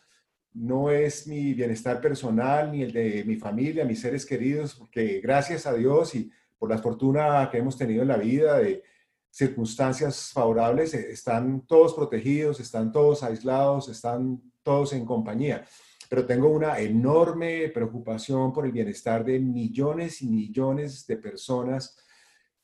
no 0.57 0.89
es 0.89 1.27
mi 1.27 1.53
bienestar 1.53 2.01
personal 2.01 2.71
ni 2.71 2.81
el 2.81 2.91
de 2.91 3.23
mi 3.25 3.35
familia, 3.35 3.85
mis 3.85 4.01
seres 4.01 4.25
queridos, 4.25 4.75
porque 4.75 5.19
gracias 5.21 5.65
a 5.67 5.73
Dios 5.73 6.15
y 6.15 6.31
por 6.57 6.69
la 6.69 6.79
fortuna 6.79 7.47
que 7.51 7.59
hemos 7.59 7.77
tenido 7.77 8.01
en 8.01 8.07
la 8.07 8.17
vida 8.17 8.57
de 8.57 8.83
circunstancias 9.29 10.31
favorables, 10.33 10.93
eh, 10.95 11.11
están 11.11 11.61
todos 11.67 11.93
protegidos, 11.93 12.59
están 12.59 12.91
todos 12.91 13.21
aislados, 13.21 13.87
están 13.89 14.41
todos 14.63 14.93
en 14.93 15.05
compañía. 15.05 15.63
Pero 16.09 16.25
tengo 16.25 16.49
una 16.49 16.79
enorme 16.79 17.69
preocupación 17.69 18.51
por 18.51 18.65
el 18.65 18.71
bienestar 18.71 19.23
de 19.23 19.39
millones 19.39 20.21
y 20.21 20.27
millones 20.27 21.05
de 21.05 21.17
personas 21.17 21.97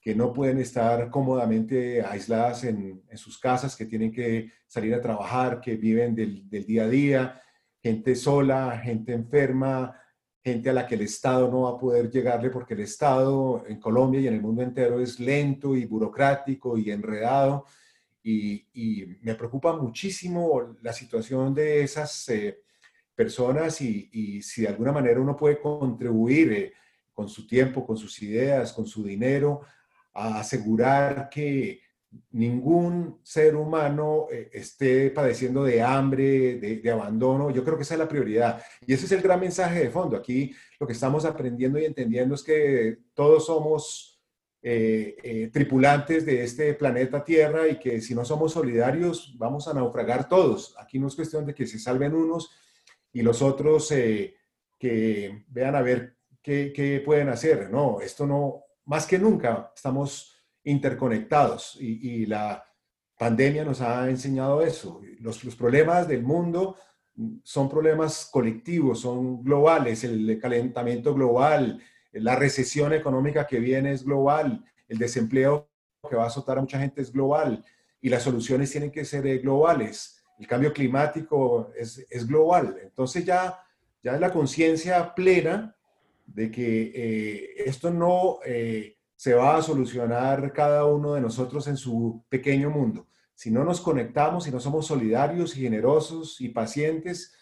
que 0.04 0.16
no 0.16 0.34
pueden 0.34 0.60
estar 0.60 1.10
cómodamente 1.10 2.02
aisladas 2.02 2.66
en, 2.66 3.04
sus 3.16 3.38
casas, 3.40 3.76
que 3.76 3.86
tienen 3.86 4.12
que 4.12 4.52
salir 4.68 4.94
a 4.94 5.02
trabajar, 5.02 5.62
que 5.62 5.78
viven 5.78 6.14
del, 6.14 6.50
día 6.50 6.84
a 6.84 6.90
día, 6.90 7.42
gente 7.84 8.16
sola, 8.16 8.80
gente 8.82 9.12
enferma, 9.12 10.00
gente 10.42 10.70
a 10.70 10.74
la 10.74 10.88
que 10.88 10.96
el 10.96 11.02
Estado 11.02 11.52
no 11.52 11.64
va 11.64 11.72
a 11.72 11.78
poder 11.78 12.10
llegarle 12.10 12.50
porque 12.50 12.76
el 12.76 12.80
Estado 12.80 13.66
en 13.68 13.80
Colombia 13.80 14.22
y 14.22 14.28
en 14.28 14.36
el 14.36 14.42
mundo 14.42 14.62
entero 14.62 15.02
es 15.02 15.20
lento 15.20 15.76
y 15.76 15.86
burocrático 15.86 16.78
y 16.78 16.92
enredado. 16.92 17.66
Y, 18.24 18.66
me 19.22 19.36
preocupa 19.36 19.76
muchísimo 19.76 20.78
la 20.82 20.94
situación 20.94 21.54
de 21.54 21.84
esas 21.84 22.30
eh, 22.30 22.62
personas 23.14 23.82
y, 23.82 24.42
si 24.42 24.62
de 24.62 24.70
alguna 24.70 24.94
manera 24.94 25.20
uno 25.20 25.36
puede 25.36 25.60
contribuir 25.60 26.54
eh, 26.54 26.74
con 27.14 27.28
su 27.28 27.46
tiempo, 27.46 27.86
con 27.86 27.98
sus 27.98 28.22
ideas, 28.22 28.72
con 28.72 28.86
su 28.86 29.04
dinero, 29.04 29.62
a 30.14 30.40
asegurar 30.40 31.30
que 31.30 31.82
ningún 32.32 33.20
ser 33.24 33.56
humano 33.56 34.28
eh, 34.32 34.50
esté 34.54 35.10
padeciendo 35.12 35.64
de 35.64 35.82
hambre, 35.82 36.56
de, 36.56 36.92
abandono. 36.92 37.52
Yo 37.52 37.64
creo 37.64 37.78
que 37.78 37.84
esa 37.84 37.96
es 37.96 38.00
la 38.00 38.08
prioridad. 38.08 38.62
Y 38.86 38.94
ese 38.94 39.06
es 39.06 39.12
el 39.12 39.22
gran 39.22 39.40
mensaje 39.40 39.80
de 39.80 39.90
fondo. 39.90 40.18
Aquí 40.18 40.54
lo 40.80 40.88
que 40.88 40.94
estamos 40.94 41.26
aprendiendo 41.26 41.80
y 41.80 41.86
entendiendo 41.86 42.36
es 42.36 42.44
que 42.44 42.98
todos 43.14 43.46
somos 43.46 44.22
eh, 44.62 45.16
eh, 45.24 45.50
tripulantes 45.52 46.26
de 46.26 46.44
este 46.44 46.74
planeta 46.74 47.24
Tierra 47.24 47.68
y 47.68 47.80
que 47.80 48.02
si 48.02 48.16
no 48.16 48.24
somos 48.24 48.54
solidarios 48.54 49.36
vamos 49.38 49.68
a 49.68 49.74
naufragar 49.74 50.28
todos. 50.28 50.76
Aquí 50.80 51.00
no 51.00 51.08
es 51.08 51.16
cuestión 51.16 51.46
de 51.46 51.54
que 51.54 51.68
se 51.68 51.80
salven 51.80 52.14
unos 52.14 52.52
y 53.12 53.22
los 53.22 53.42
otros 53.42 53.90
que 54.80 55.46
vean 55.48 55.76
a 55.76 55.82
ver 55.82 56.16
qué, 56.42 56.74
qué 56.76 57.02
pueden 57.06 57.30
hacer. 57.30 57.70
No, 57.70 58.02
esto 58.02 58.26
no, 58.26 58.64
más 58.86 59.06
que 59.06 59.20
nunca 59.20 59.72
estamos 59.76 60.34
interconectados 60.64 61.78
y, 61.80 62.26
la 62.26 62.64
pandemia 63.18 63.64
nos 63.64 63.82
ha 63.82 64.10
enseñado 64.10 64.62
eso. 64.62 65.02
Los, 65.20 65.40
problemas 65.56 66.08
del 66.08 66.24
mundo 66.24 66.78
son 67.44 67.70
problemas 67.70 68.30
colectivos, 68.32 69.02
son 69.02 69.44
globales, 69.44 70.04
el 70.04 70.40
calentamiento 70.40 71.14
global, 71.14 71.82
la 72.12 72.36
recesión 72.36 72.94
económica 72.94 73.48
que 73.48 73.60
viene 73.60 73.92
es 73.92 74.04
global, 74.04 74.64
el 74.88 74.98
desempleo 74.98 75.70
que 76.10 76.16
va 76.16 76.26
a 76.26 76.28
azotar 76.28 76.58
a 76.58 76.62
mucha 76.62 76.80
gente 76.80 77.02
es 77.02 77.12
global 77.12 77.64
y 78.02 78.10
las 78.10 78.24
soluciones 78.24 78.70
tienen 78.70 78.92
que 78.92 79.06
ser 79.06 79.26
eh, 79.26 79.38
globales. 79.40 80.24
El 80.38 80.46
cambio 80.46 80.74
climático 80.74 81.72
es, 81.76 82.28
global. 82.28 82.78
Entonces 82.82 83.24
ya, 83.24 83.60
ya 84.04 84.16
es 84.16 84.20
la 84.20 84.32
conciencia 84.32 85.16
plena 85.16 85.76
de 86.26 86.52
que 86.52 86.92
eh, 86.94 87.54
esto 87.66 87.92
no 87.92 88.40
eh, 88.46 88.98
se 89.24 89.34
va 89.34 89.56
a 89.56 89.62
solucionar 89.62 90.52
cada 90.52 90.84
uno 90.84 91.14
de 91.14 91.22
nosotros 91.22 91.68
en 91.68 91.78
su 91.78 92.26
pequeño 92.28 92.70
mundo. 92.70 93.08
Si 93.34 93.52
no 93.52 93.64
nos 93.64 93.80
conectamos, 93.80 94.44
si 94.44 94.52
no 94.52 94.60
somos 94.60 94.86
solidarios 94.86 95.56
y 95.56 95.62
generosos 95.62 96.42
y 96.42 96.50
pacientes, 96.50 97.34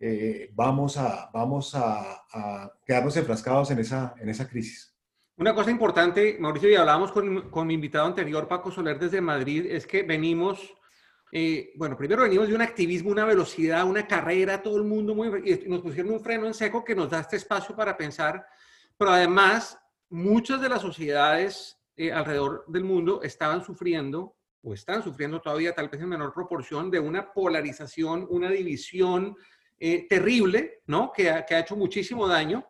eh, 0.00 0.50
vamos, 0.54 0.96
a, 0.96 1.30
vamos 1.32 1.76
a, 1.76 2.72
quedarnos 2.84 3.16
enfrascados 3.16 3.70
en 3.70 3.78
esa, 3.78 4.12
en 4.18 4.28
esa 4.28 4.48
crisis. 4.48 4.92
Una 5.36 5.54
cosa 5.54 5.70
importante, 5.70 6.36
Mauricio, 6.40 6.68
y 6.68 6.74
hablábamos 6.74 7.12
con, 7.12 7.48
con 7.48 7.64
mi 7.64 7.74
invitado 7.74 8.06
anterior, 8.06 8.48
Paco 8.48 8.72
Soler, 8.72 8.98
desde 8.98 9.20
Madrid, 9.20 9.66
es 9.70 9.86
que 9.86 10.02
venimos 10.02 10.74
bueno, 11.76 11.96
primero 11.96 12.24
venimos 12.24 12.48
de 12.48 12.56
un 12.56 12.62
activismo, 12.62 13.12
una 13.12 13.24
velocidad, 13.24 13.84
una 13.84 14.04
carrera, 14.04 14.60
todo 14.60 14.78
el 14.78 14.82
mundo 14.82 15.14
muy... 15.14 15.30
nos 15.68 15.80
pusieron 15.80 16.12
un 16.12 16.20
freno 16.20 16.48
en 16.48 16.54
seco 16.54 16.82
que 16.82 16.96
nos 16.96 17.08
da 17.08 17.20
este 17.20 17.36
espacio 17.36 17.76
para 17.76 17.96
pensar, 17.96 18.44
pero 18.98 19.12
además 19.12 19.78
muchas 20.10 20.60
de 20.60 20.68
las 20.68 20.82
sociedades 20.82 21.80
eh, 21.96 22.12
alrededor 22.12 22.64
del 22.68 22.84
mundo 22.84 23.22
estaban 23.22 23.64
sufriendo 23.64 24.36
o 24.62 24.74
están 24.74 25.02
sufriendo 25.02 25.40
todavía 25.40 25.74
tal 25.74 25.88
vez 25.88 26.00
en 26.00 26.08
menor 26.08 26.34
proporción 26.34 26.90
de 26.90 27.00
una 27.00 27.32
polarización, 27.32 28.26
una 28.28 28.50
división 28.50 29.36
eh, 29.78 30.06
terrible, 30.08 30.82
¿no? 30.86 31.12
Que 31.12 31.30
ha, 31.30 31.46
que 31.46 31.54
ha, 31.54 31.60
hecho 31.60 31.76
muchísimo 31.76 32.28
daño. 32.28 32.66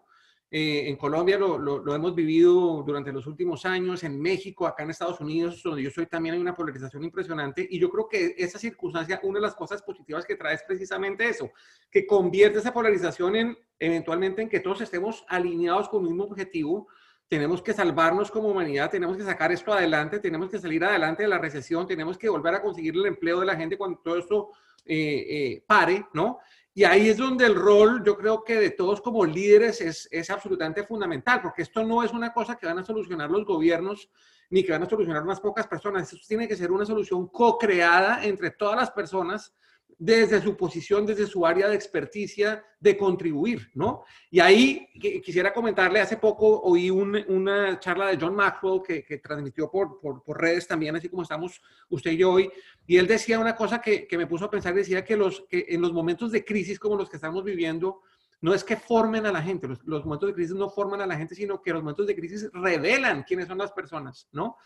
Eh, 0.52 0.88
en 0.88 0.96
Colombia 0.96 1.38
lo, 1.38 1.58
lo, 1.58 1.94
hemos 1.94 2.12
vivido 2.14 2.82
durante 2.84 3.12
los 3.12 3.26
últimos 3.26 3.64
años, 3.64 4.02
en 4.02 4.20
México, 4.20 4.66
acá 4.66 4.82
en 4.82 4.90
Estados 4.90 5.20
Unidos, 5.20 5.62
donde 5.62 5.82
yo 5.82 5.90
soy 5.90 6.06
también 6.06 6.34
hay 6.34 6.40
una 6.40 6.56
polarización 6.56 7.04
impresionante 7.04 7.66
y 7.70 7.78
yo 7.78 7.88
creo 7.88 8.08
que 8.08 8.34
esa 8.36 8.58
circunstancia, 8.58 9.20
una 9.22 9.38
de 9.38 9.46
las 9.46 9.54
cosas 9.54 9.80
positivas 9.80 10.26
que 10.26 10.34
trae 10.34 10.56
es 10.56 10.64
precisamente 10.64 11.28
eso, 11.28 11.52
que 11.88 12.04
convierte 12.04 12.58
esa 12.58 12.72
polarización 12.72 13.36
en 13.36 13.58
eventualmente 13.78 14.42
en 14.42 14.48
que 14.48 14.58
todos 14.58 14.80
estemos 14.80 15.24
alineados 15.28 15.88
con 15.88 16.02
un 16.02 16.08
mismo 16.08 16.24
objetivo, 16.24 16.88
tenemos 17.30 17.62
que 17.62 17.72
salvarnos 17.72 18.28
como 18.28 18.48
humanidad, 18.48 18.90
tenemos 18.90 19.16
que 19.16 19.22
sacar 19.22 19.52
esto 19.52 19.72
adelante, 19.72 20.18
tenemos 20.18 20.50
que 20.50 20.58
salir 20.58 20.84
adelante 20.84 21.22
de 21.22 21.28
la 21.28 21.38
recesión, 21.38 21.86
tenemos 21.86 22.18
que 22.18 22.28
volver 22.28 22.56
a 22.56 22.60
conseguir 22.60 22.96
el 22.96 23.06
empleo 23.06 23.38
de 23.38 23.46
la 23.46 23.54
gente 23.54 23.78
cuando 23.78 24.00
todo 24.00 24.18
esto 24.18 24.50
eh, 24.84 25.26
eh, 25.28 25.64
pare, 25.64 26.08
¿no? 26.12 26.40
Y 26.74 26.82
ahí 26.82 27.08
es 27.08 27.18
donde 27.18 27.46
el 27.46 27.54
rol, 27.54 28.02
yo 28.04 28.16
creo 28.16 28.42
que 28.42 28.56
de 28.56 28.70
todos 28.70 29.00
como 29.00 29.24
líderes 29.24 29.80
es, 29.80 30.08
es 30.10 30.28
absolutamente 30.28 30.84
fundamental, 30.84 31.40
porque 31.40 31.62
esto 31.62 31.84
no 31.84 32.02
es 32.02 32.12
una 32.12 32.32
cosa 32.32 32.56
que 32.56 32.66
van 32.66 32.80
a 32.80 32.84
solucionar 32.84 33.30
los 33.30 33.44
gobiernos 33.44 34.10
ni 34.50 34.64
que 34.64 34.72
van 34.72 34.82
a 34.82 34.88
solucionar 34.88 35.22
unas 35.22 35.40
pocas 35.40 35.68
personas, 35.68 36.12
esto 36.12 36.26
tiene 36.26 36.48
que 36.48 36.56
ser 36.56 36.72
una 36.72 36.84
solución 36.84 37.28
co-creada 37.28 38.24
entre 38.24 38.50
todas 38.50 38.74
las 38.74 38.90
personas 38.90 39.54
desde 40.00 40.40
su 40.40 40.56
posición, 40.56 41.04
desde 41.04 41.26
su 41.26 41.44
área 41.44 41.68
de 41.68 41.74
experticia, 41.74 42.64
de 42.80 42.96
contribuir, 42.96 43.70
¿no? 43.74 44.02
Y 44.30 44.40
ahí 44.40 44.88
quisiera 45.22 45.52
comentarle, 45.52 46.00
hace 46.00 46.16
poco 46.16 46.62
oí 46.62 46.88
una 46.88 47.78
charla 47.78 48.08
de 48.08 48.16
John 48.18 48.34
Maxwell 48.34 48.80
que, 48.82 49.18
transmitió 49.18 49.70
por, 49.70 50.00
redes 50.28 50.66
también, 50.66 50.96
así 50.96 51.10
como 51.10 51.22
estamos 51.22 51.60
usted 51.90 52.12
y 52.12 52.16
yo 52.16 52.32
hoy, 52.32 52.50
y 52.86 52.96
él 52.96 53.06
decía 53.06 53.38
una 53.38 53.54
cosa 53.54 53.82
que, 53.82 54.06
que 54.06 54.16
me 54.16 54.26
puso 54.26 54.46
a 54.46 54.50
pensar, 54.50 54.72
decía 54.72 55.04
que, 55.04 55.18
los, 55.18 55.44
que 55.50 55.66
en 55.68 55.82
los 55.82 55.92
momentos 55.92 56.32
de 56.32 56.46
crisis 56.46 56.78
como 56.78 56.96
los 56.96 57.10
que 57.10 57.16
estamos 57.16 57.44
viviendo, 57.44 58.00
no 58.42 58.54
es 58.54 58.64
que 58.64 58.76
formen 58.76 59.26
a 59.26 59.32
la 59.32 59.42
gente, 59.42 59.68
los, 59.84 60.04
momentos 60.04 60.28
de 60.28 60.34
crisis 60.34 60.54
no 60.54 60.70
forman 60.70 61.00
a 61.02 61.06
la 61.06 61.16
gente, 61.16 61.34
sino 61.34 61.60
que 61.60 61.72
los 61.72 61.82
momentos 61.82 62.06
de 62.06 62.16
crisis 62.16 62.48
revelan 62.52 63.22
quiénes 63.22 63.46
son 63.46 63.58
las 63.58 63.72
personas, 63.72 64.28
¿no? 64.32 64.56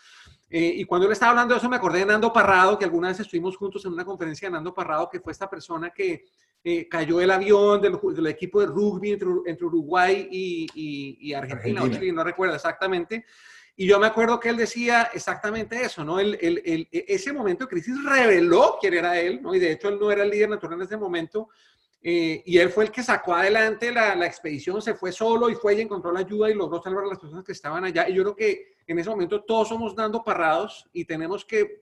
Eh, 0.49 0.75
y 0.77 0.85
cuando 0.85 1.07
él 1.07 1.13
estaba 1.13 1.31
hablando 1.31 1.55
de 1.55 1.59
eso, 1.59 1.69
me 1.69 1.77
acordé 1.77 2.01
de 2.01 2.07
Nando 2.07 2.33
Parrado, 2.33 2.79
que 2.79 2.85
alguna 2.85 3.09
vez 3.09 3.19
estuvimos 3.19 3.57
juntos 3.57 3.85
en 3.85 3.93
una 3.93 4.05
conferencia 4.05 4.49
de 4.49 4.53
Nando 4.53 4.73
Parrado, 4.73 5.09
que 5.11 5.19
fue 5.19 5.33
esta 5.33 5.51
persona 5.51 5.91
que 5.91 6.25
eh, 6.63 6.89
cayó 6.89 7.21
el 7.21 7.31
avión 7.31 7.81
del, 7.83 8.27
equipo 8.29 8.61
de 8.61 8.67
rugby 8.67 9.13
entre, 9.13 9.67
Uruguay 9.67 10.29
y, 10.31 11.33
Argentina, 11.35 11.83
no 12.13 12.25
recuerdo 12.25 12.55
exactamente. 12.55 13.25
Y 13.77 13.89
yo 13.89 13.99
me 13.99 14.07
acuerdo 14.07 14.39
que 14.39 14.51
él 14.51 14.57
decía 14.57 15.11
exactamente 15.13 15.83
eso, 15.83 16.05
¿no? 16.05 16.21
El, 16.21 16.39
el, 16.41 16.89
ese 16.93 17.33
momento 17.33 17.65
de 17.65 17.71
crisis 17.71 17.97
reveló 18.05 18.79
quién 18.81 18.95
era 18.95 19.19
él, 19.21 19.43
¿no? 19.43 19.53
Y 19.53 19.59
de 19.59 19.73
hecho 19.73 19.89
él 19.89 19.99
no 20.01 20.13
era 20.13 20.23
el 20.23 20.31
líder 20.31 20.49
natural 20.49 20.79
en 20.79 20.87
ese 20.87 20.97
momento, 20.97 21.49
eh, 22.07 22.43
y 22.45 22.59
él 22.59 22.69
fue 22.69 22.85
el 22.85 22.91
que 22.91 23.03
sacó 23.03 23.35
adelante 23.35 23.91
la, 23.91 24.15
la, 24.15 24.27
expedición, 24.27 24.83
se 24.83 24.93
fue 24.93 25.11
solo 25.11 25.49
y 25.49 25.55
fue 25.55 25.75
y 25.75 25.81
encontró 25.81 26.13
la 26.13 26.21
ayuda 26.21 26.51
y 26.51 26.55
logró 26.55 26.83
salvar 26.83 27.05
a 27.05 27.09
las 27.09 27.19
personas 27.19 27.43
que 27.43 27.53
estaban 27.53 27.83
allá. 27.83 28.07
Y 28.07 28.13
yo 28.13 28.23
creo 28.25 28.37
que 28.37 28.75
en 28.87 28.99
ese 28.99 29.09
momento 29.09 29.43
todos 29.43 29.69
somos 29.69 29.97
dando 29.97 30.23
parrados 30.23 30.87
y 30.93 31.07
tenemos 31.07 31.47
que, 31.47 31.81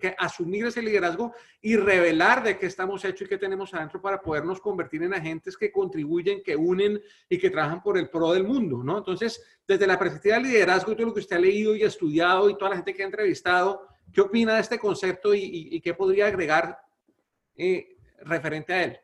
que 0.00 0.16
asumir 0.18 0.64
ese 0.64 0.80
liderazgo 0.80 1.34
y 1.60 1.76
revelar 1.76 2.42
de 2.42 2.56
qué 2.56 2.64
estamos 2.64 3.04
hechos 3.04 3.26
y 3.26 3.28
qué 3.28 3.36
tenemos 3.36 3.74
adentro 3.74 4.00
para 4.00 4.22
podernos 4.22 4.62
convertir 4.62 5.02
en 5.02 5.12
agentes 5.12 5.58
que 5.58 5.70
contribuyen, 5.70 6.42
que 6.42 6.56
unen 6.56 6.98
y 7.28 7.36
que 7.36 7.50
trabajan 7.50 7.82
por 7.82 7.98
el 7.98 8.08
pro 8.08 8.32
del 8.32 8.44
mundo, 8.44 8.82
¿no? 8.82 8.96
Entonces, 8.96 9.44
desde 9.68 9.86
la 9.86 9.98
perspectiva 9.98 10.36
del 10.36 10.44
liderazgo 10.44 10.92
y 10.92 10.96
todo 10.96 11.08
lo 11.08 11.12
que 11.12 11.20
usted 11.20 11.36
ha 11.36 11.40
leído 11.40 11.76
y 11.76 11.82
estudiado 11.82 12.48
y 12.48 12.56
toda 12.56 12.70
la 12.70 12.76
gente 12.76 12.94
que 12.94 13.02
ha 13.02 13.06
entrevistado, 13.06 13.86
¿qué 14.10 14.22
opina 14.22 14.54
de 14.54 14.62
este 14.62 14.78
concepto 14.78 15.34
y, 15.34 15.68
y, 15.70 15.80
qué 15.82 15.92
podría 15.92 16.28
agregar 16.28 16.78
eh, 17.56 17.98
referente 18.22 18.72
a 18.72 18.84
él? 18.84 19.00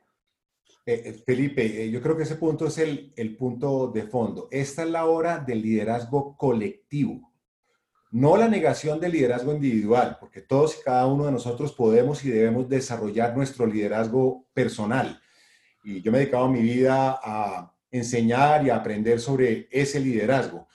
Eh, 0.89 1.03
eh, 1.05 1.13
Felipe, 1.27 1.83
eh, 1.83 1.91
yo 1.91 2.01
creo 2.01 2.17
que 2.17 2.23
ese 2.23 2.37
punto 2.37 2.69
es 2.69 2.79
el, 2.79 3.13
el, 3.17 3.37
punto 3.37 3.89
de 3.89 4.05
fondo. 4.05 4.47
Esta 4.53 4.85
es 4.85 4.91
la 4.91 5.07
hora 5.07 5.41
del 5.41 5.61
liderazgo 5.61 6.37
colectivo, 6.37 7.33
no 8.13 8.37
la 8.37 8.47
negación 8.47 9.01
del 9.01 9.11
liderazgo 9.11 9.53
individual, 9.53 10.17
porque 10.21 10.43
todos 10.43 10.79
y 10.79 10.85
cada 10.85 11.07
uno 11.07 11.27
de 11.27 11.33
nosotros 11.33 11.73
podemos 11.73 12.25
y 12.25 12.31
debemos 12.31 12.69
desarrollar 12.69 13.37
nuestro 13.37 13.67
liderazgo 13.67 14.47
personal. 14.55 15.21
Y 15.83 16.03
yo 16.03 16.13
me 16.13 16.19
he 16.19 16.21
dedicado 16.21 16.49
mi 16.49 16.63
vida 16.63 17.19
a 17.21 17.75
enseñar 17.91 18.65
y 18.65 18.71
a 18.71 18.77
aprender 18.77 19.19
sobre 19.19 19.69
ese 19.73 19.99
liderazgo, 19.99 20.69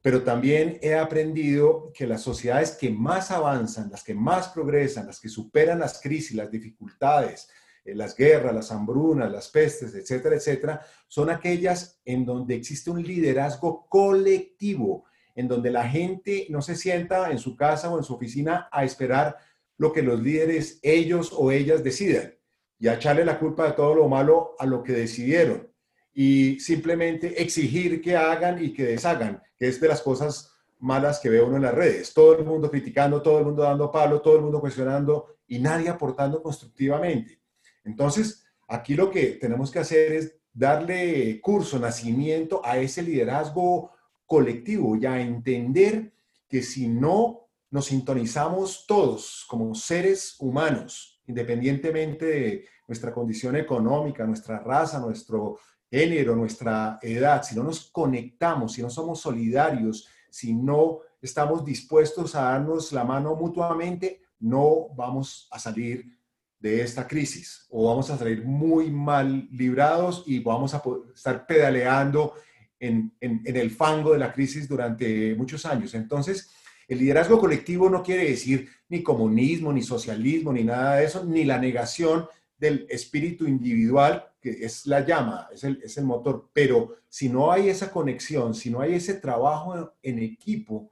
pero 0.00 0.22
también 0.22 0.78
he 0.80 0.94
aprendido 0.94 1.90
que 1.92 2.06
las 2.06 2.22
sociedades 2.22 2.70
que 2.70 2.90
más 2.90 3.32
avanzan, 3.32 3.90
las 3.90 4.04
que 4.04 4.14
más 4.14 4.48
progresan, 4.50 5.08
las 5.08 5.18
que 5.18 5.28
superan 5.28 5.80
las 5.80 6.00
crisis, 6.00 6.36
las 6.36 6.52
dificultades, 6.52 7.48
las 7.94 8.16
guerras, 8.16 8.54
las 8.54 8.72
hambrunas, 8.72 9.30
las 9.30 9.48
pestes, 9.48 9.94
etcétera, 9.94 10.36
etcétera, 10.36 10.80
son 11.08 11.30
aquellas 11.30 12.00
en 12.04 12.24
donde 12.24 12.54
existe 12.54 12.90
un 12.90 13.02
liderazgo 13.02 13.86
colectivo, 13.88 15.04
en 15.34 15.48
donde 15.48 15.70
la 15.70 15.88
gente 15.88 16.46
no 16.48 16.62
se 16.62 16.76
sienta 16.76 17.30
en 17.30 17.38
su 17.38 17.56
casa 17.56 17.92
o 17.92 17.98
en 17.98 18.04
su 18.04 18.14
oficina 18.14 18.68
a 18.72 18.84
esperar 18.84 19.36
lo 19.78 19.92
que 19.92 20.02
los 20.02 20.20
líderes, 20.20 20.80
ellos 20.82 21.32
o 21.36 21.52
ellas 21.52 21.84
decidan 21.84 22.34
y 22.78 22.88
a 22.88 22.94
echarle 22.94 23.24
la 23.24 23.38
culpa 23.38 23.66
de 23.66 23.72
todo 23.72 23.94
lo 23.94 24.08
malo 24.08 24.54
a 24.58 24.66
lo 24.66 24.82
que 24.82 24.92
decidieron 24.92 25.68
y 26.12 26.58
simplemente 26.60 27.42
exigir 27.42 28.00
que 28.00 28.16
hagan 28.16 28.62
y 28.62 28.72
que 28.72 28.84
deshagan, 28.84 29.42
que 29.58 29.68
es 29.68 29.80
de 29.80 29.88
las 29.88 30.00
cosas 30.00 30.52
malas 30.78 31.20
que 31.20 31.28
ve 31.28 31.42
uno 31.42 31.56
en 31.56 31.62
las 31.62 31.74
redes. 31.74 32.12
Todo 32.14 32.38
el 32.38 32.44
mundo 32.44 32.70
criticando, 32.70 33.22
todo 33.22 33.38
el 33.38 33.44
mundo 33.44 33.62
dando 33.62 33.90
palo, 33.90 34.20
todo 34.20 34.36
el 34.36 34.42
mundo 34.42 34.60
cuestionando 34.60 35.36
y 35.46 35.58
nadie 35.58 35.88
aportando 35.88 36.42
constructivamente. 36.42 37.40
Entonces, 37.86 38.44
aquí 38.68 38.94
lo 38.94 39.10
que 39.10 39.38
tenemos 39.40 39.70
que 39.70 39.78
hacer 39.78 40.12
es 40.12 40.36
darle 40.52 41.40
curso, 41.40 41.78
nacimiento 41.78 42.60
a 42.64 42.78
ese 42.78 43.02
liderazgo 43.02 43.92
colectivo 44.26 44.96
y 44.96 45.06
a 45.06 45.20
entender 45.20 46.12
que 46.48 46.62
si 46.62 46.88
no 46.88 47.48
nos 47.70 47.86
sintonizamos 47.86 48.86
todos 48.86 49.44
como 49.48 49.74
seres 49.74 50.36
humanos, 50.38 51.20
independientemente 51.26 52.26
de 52.26 52.64
nuestra 52.88 53.12
condición 53.12 53.56
económica, 53.56 54.26
nuestra 54.26 54.58
raza, 54.60 54.98
nuestro 54.98 55.58
género, 55.90 56.34
nuestra 56.34 56.98
edad, 57.02 57.42
si 57.42 57.54
no 57.54 57.62
nos 57.62 57.90
conectamos, 57.90 58.72
si 58.72 58.82
no 58.82 58.90
somos 58.90 59.20
solidarios, 59.20 60.08
si 60.30 60.54
no 60.54 61.00
estamos 61.20 61.64
dispuestos 61.64 62.34
a 62.34 62.42
darnos 62.42 62.92
la 62.92 63.04
mano 63.04 63.34
mutuamente, 63.34 64.22
no 64.40 64.88
vamos 64.94 65.48
a 65.50 65.58
salir 65.58 66.15
de 66.58 66.80
esta 66.82 67.06
crisis 67.06 67.66
o 67.70 67.88
vamos 67.88 68.10
a 68.10 68.18
salir 68.18 68.44
muy 68.44 68.90
mal 68.90 69.48
librados 69.50 70.24
y 70.26 70.38
vamos 70.40 70.74
a 70.74 70.82
estar 71.14 71.46
pedaleando 71.46 72.34
en, 72.78 73.12
el 73.20 73.70
fango 73.70 74.12
de 74.12 74.18
la 74.18 74.32
crisis 74.32 74.68
durante 74.68 75.34
muchos 75.34 75.64
años. 75.66 75.94
Entonces, 75.94 76.50
el 76.88 76.98
liderazgo 76.98 77.38
colectivo 77.38 77.88
no 77.90 78.02
quiere 78.02 78.24
decir 78.24 78.68
ni 78.88 79.02
comunismo, 79.02 79.72
ni 79.72 79.82
socialismo, 79.82 80.52
ni 80.52 80.64
nada 80.64 80.96
de 80.96 81.04
eso, 81.04 81.24
ni 81.24 81.44
la 81.44 81.58
negación 81.58 82.26
del 82.58 82.86
espíritu 82.88 83.46
individual, 83.46 84.26
que 84.40 84.50
es 84.64 84.86
la 84.86 85.04
llama, 85.04 85.48
es 85.52 85.64
el, 85.64 85.80
es 85.82 85.96
el 85.98 86.04
motor. 86.04 86.48
Pero 86.52 86.96
si 87.08 87.28
no 87.28 87.50
hay 87.50 87.68
esa 87.68 87.90
conexión, 87.90 88.54
si 88.54 88.70
no 88.70 88.80
hay 88.80 88.94
ese 88.94 89.14
trabajo 89.14 89.94
en 90.02 90.18
equipo, 90.20 90.90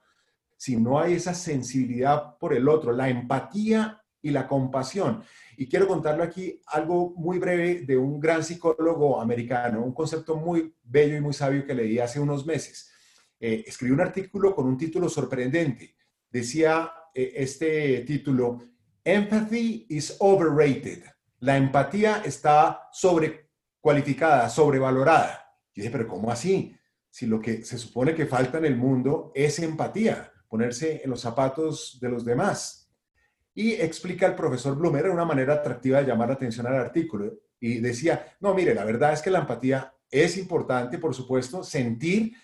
si 0.56 0.76
no 0.76 0.98
hay 0.98 1.14
esa 1.14 1.34
sensibilidad 1.34 2.36
por 2.38 2.54
el 2.54 2.68
otro, 2.68 2.92
la 2.92 3.08
empatía 3.08 4.02
y 4.22 4.30
la 4.30 4.48
compasión. 4.48 5.22
Y 5.56 5.68
quiero 5.68 5.86
contarle 5.86 6.24
aquí 6.24 6.60
algo 6.66 7.14
muy 7.16 7.38
breve 7.38 7.82
de 7.82 7.96
un 7.96 8.20
gran 8.20 8.42
psicólogo 8.42 9.20
americano, 9.20 9.82
un 9.82 9.92
concepto 9.94 10.36
muy 10.36 10.74
bello 10.82 11.16
y 11.16 11.20
muy 11.20 11.32
sabio 11.32 11.66
que 11.66 11.74
leí 11.74 11.98
hace 11.98 12.20
unos 12.20 12.44
meses. 12.46 12.90
Eh, 13.38 13.64
un 13.82 14.00
artículo 14.00 14.54
con 14.54 14.66
un 14.66 14.76
título 14.76 15.08
sorprendente. 15.08 15.96
Decía 16.30 16.90
eh, 17.14 17.32
este 17.36 18.00
título, 18.00 18.58
Empathy 19.04 19.86
is 19.90 20.16
overrated. 20.18 21.04
La 21.40 21.56
empatía 21.56 22.22
está 22.24 22.88
sobrecualificada, 22.90 24.48
sobrevalorada. 24.48 25.46
Y 25.74 25.82
dije, 25.82 25.92
pero 25.92 26.08
¿cómo 26.08 26.30
así? 26.30 26.74
Si 27.10 27.26
lo 27.26 27.40
que 27.40 27.64
se 27.64 27.76
supone 27.76 28.14
que 28.14 28.26
falta 28.26 28.58
en 28.58 28.64
el 28.64 28.76
mundo 28.76 29.30
es 29.34 29.58
empatía, 29.58 30.32
ponerse 30.48 31.02
en 31.04 31.10
los 31.10 31.20
zapatos 31.20 31.98
de 32.00 32.08
los 32.08 32.24
demás. 32.24 32.83
Y 33.54 33.72
explica 33.72 34.26
el 34.26 34.34
profesor 34.34 34.76
Blumer 34.76 35.08
una 35.08 35.24
manera 35.24 35.54
atractiva 35.54 36.00
de 36.00 36.06
llamar 36.06 36.28
la 36.28 36.34
atención 36.34 36.66
al 36.66 36.76
artículo. 36.76 37.32
Y 37.60 37.78
decía, 37.78 38.36
no, 38.40 38.52
mire, 38.54 38.74
la 38.74 38.84
verdad 38.84 39.12
es 39.12 39.22
que 39.22 39.30
la 39.30 39.38
empatía 39.38 39.94
es 40.10 40.36
importante, 40.36 40.98
por 40.98 41.14
supuesto, 41.14 41.62
sentir 41.62 42.34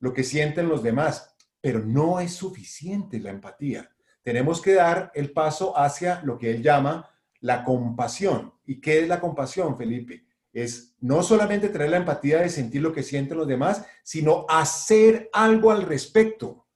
lo 0.00 0.12
que 0.12 0.24
sienten 0.24 0.68
los 0.68 0.82
demás, 0.82 1.34
pero 1.60 1.80
no 1.80 2.20
es 2.20 2.32
suficiente 2.32 3.18
la 3.18 3.30
empatía. 3.30 3.90
Tenemos 4.22 4.60
que 4.60 4.74
dar 4.74 5.10
el 5.14 5.32
paso 5.32 5.76
hacia 5.78 6.20
lo 6.22 6.38
que 6.38 6.50
él 6.50 6.62
llama 6.62 7.08
la 7.40 7.64
compasión. 7.64 8.52
¿Y 8.64 8.80
qué 8.80 9.00
es 9.00 9.08
la 9.08 9.20
compasión, 9.20 9.76
Felipe? 9.76 10.26
Es 10.52 10.96
no 11.00 11.22
solamente 11.22 11.68
tener 11.68 11.90
la 11.90 11.98
empatía 11.98 12.40
de 12.40 12.48
sentir 12.48 12.82
lo 12.82 12.92
que 12.92 13.02
sienten 13.02 13.38
los 13.38 13.46
demás, 13.46 13.84
sino 14.02 14.46
hacer 14.48 15.30
algo 15.32 15.70
al 15.70 15.82
respecto. 15.82 16.66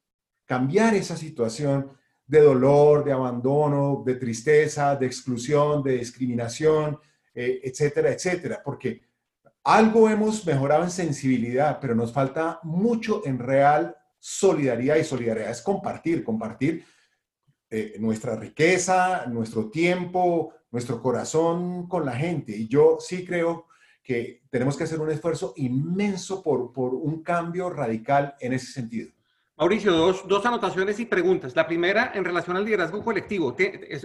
Cambiar 0.45 0.95
esa 0.95 1.17
situación 1.17 1.93
de 2.31 2.43
dolor, 2.43 3.03
de 3.03 3.11
abandono, 3.11 4.05
de 4.07 4.15
tristeza, 4.15 4.95
de 4.95 5.05
exclusión, 5.05 5.83
de 5.83 5.99
discriminación, 5.99 6.97
eh, 7.35 7.61
etcétera, 7.65 8.13
etcétera. 8.13 8.63
Porque 8.65 9.03
algo 9.65 10.09
hemos 10.09 10.47
mejorado 10.47 10.85
en 10.85 10.93
sensibilidad, 10.93 11.79
pero 11.81 11.97
nos 11.97 12.13
falta 12.13 12.61
mucho 12.63 13.27
en 13.27 13.41
real 13.41 13.97
solidaridad 14.21 14.97
y 14.97 15.03
solidaridad 15.03 15.51
es 15.51 15.61
compartir, 15.61 16.23
compartir 16.23 16.85
eh, 17.69 17.97
nuestra 17.99 18.37
riqueza, 18.37 19.27
nuestro 19.27 19.69
tiempo, 19.69 20.55
nuestro 20.71 21.03
corazón 21.03 21.89
con 21.89 22.07
la 22.07 22.13
gente. 22.13 22.57
Y 22.57 22.69
yo 22.69 22.99
sí 23.01 23.25
creo 23.25 23.67
que 24.05 24.43
tenemos 24.51 24.77
que 24.77 24.85
hacer 24.85 25.01
un 25.01 25.11
esfuerzo 25.11 25.53
inmenso 25.57 26.45
por, 26.45 26.73
por 26.73 26.95
un 26.95 27.25
cambio 27.25 27.71
radical 27.71 28.37
en 28.39 28.53
ese 28.53 28.71
sentido. 28.71 29.11
Mauricio, 29.61 29.93
dos, 29.93 30.27
dos, 30.27 30.47
anotaciones 30.47 30.99
y 31.01 31.05
preguntas. 31.05 31.55
La 31.55 31.67
primera, 31.67 32.13
en 32.15 32.25
relación 32.25 32.57
al 32.57 32.65
liderazgo 32.65 33.05
colectivo. 33.05 33.55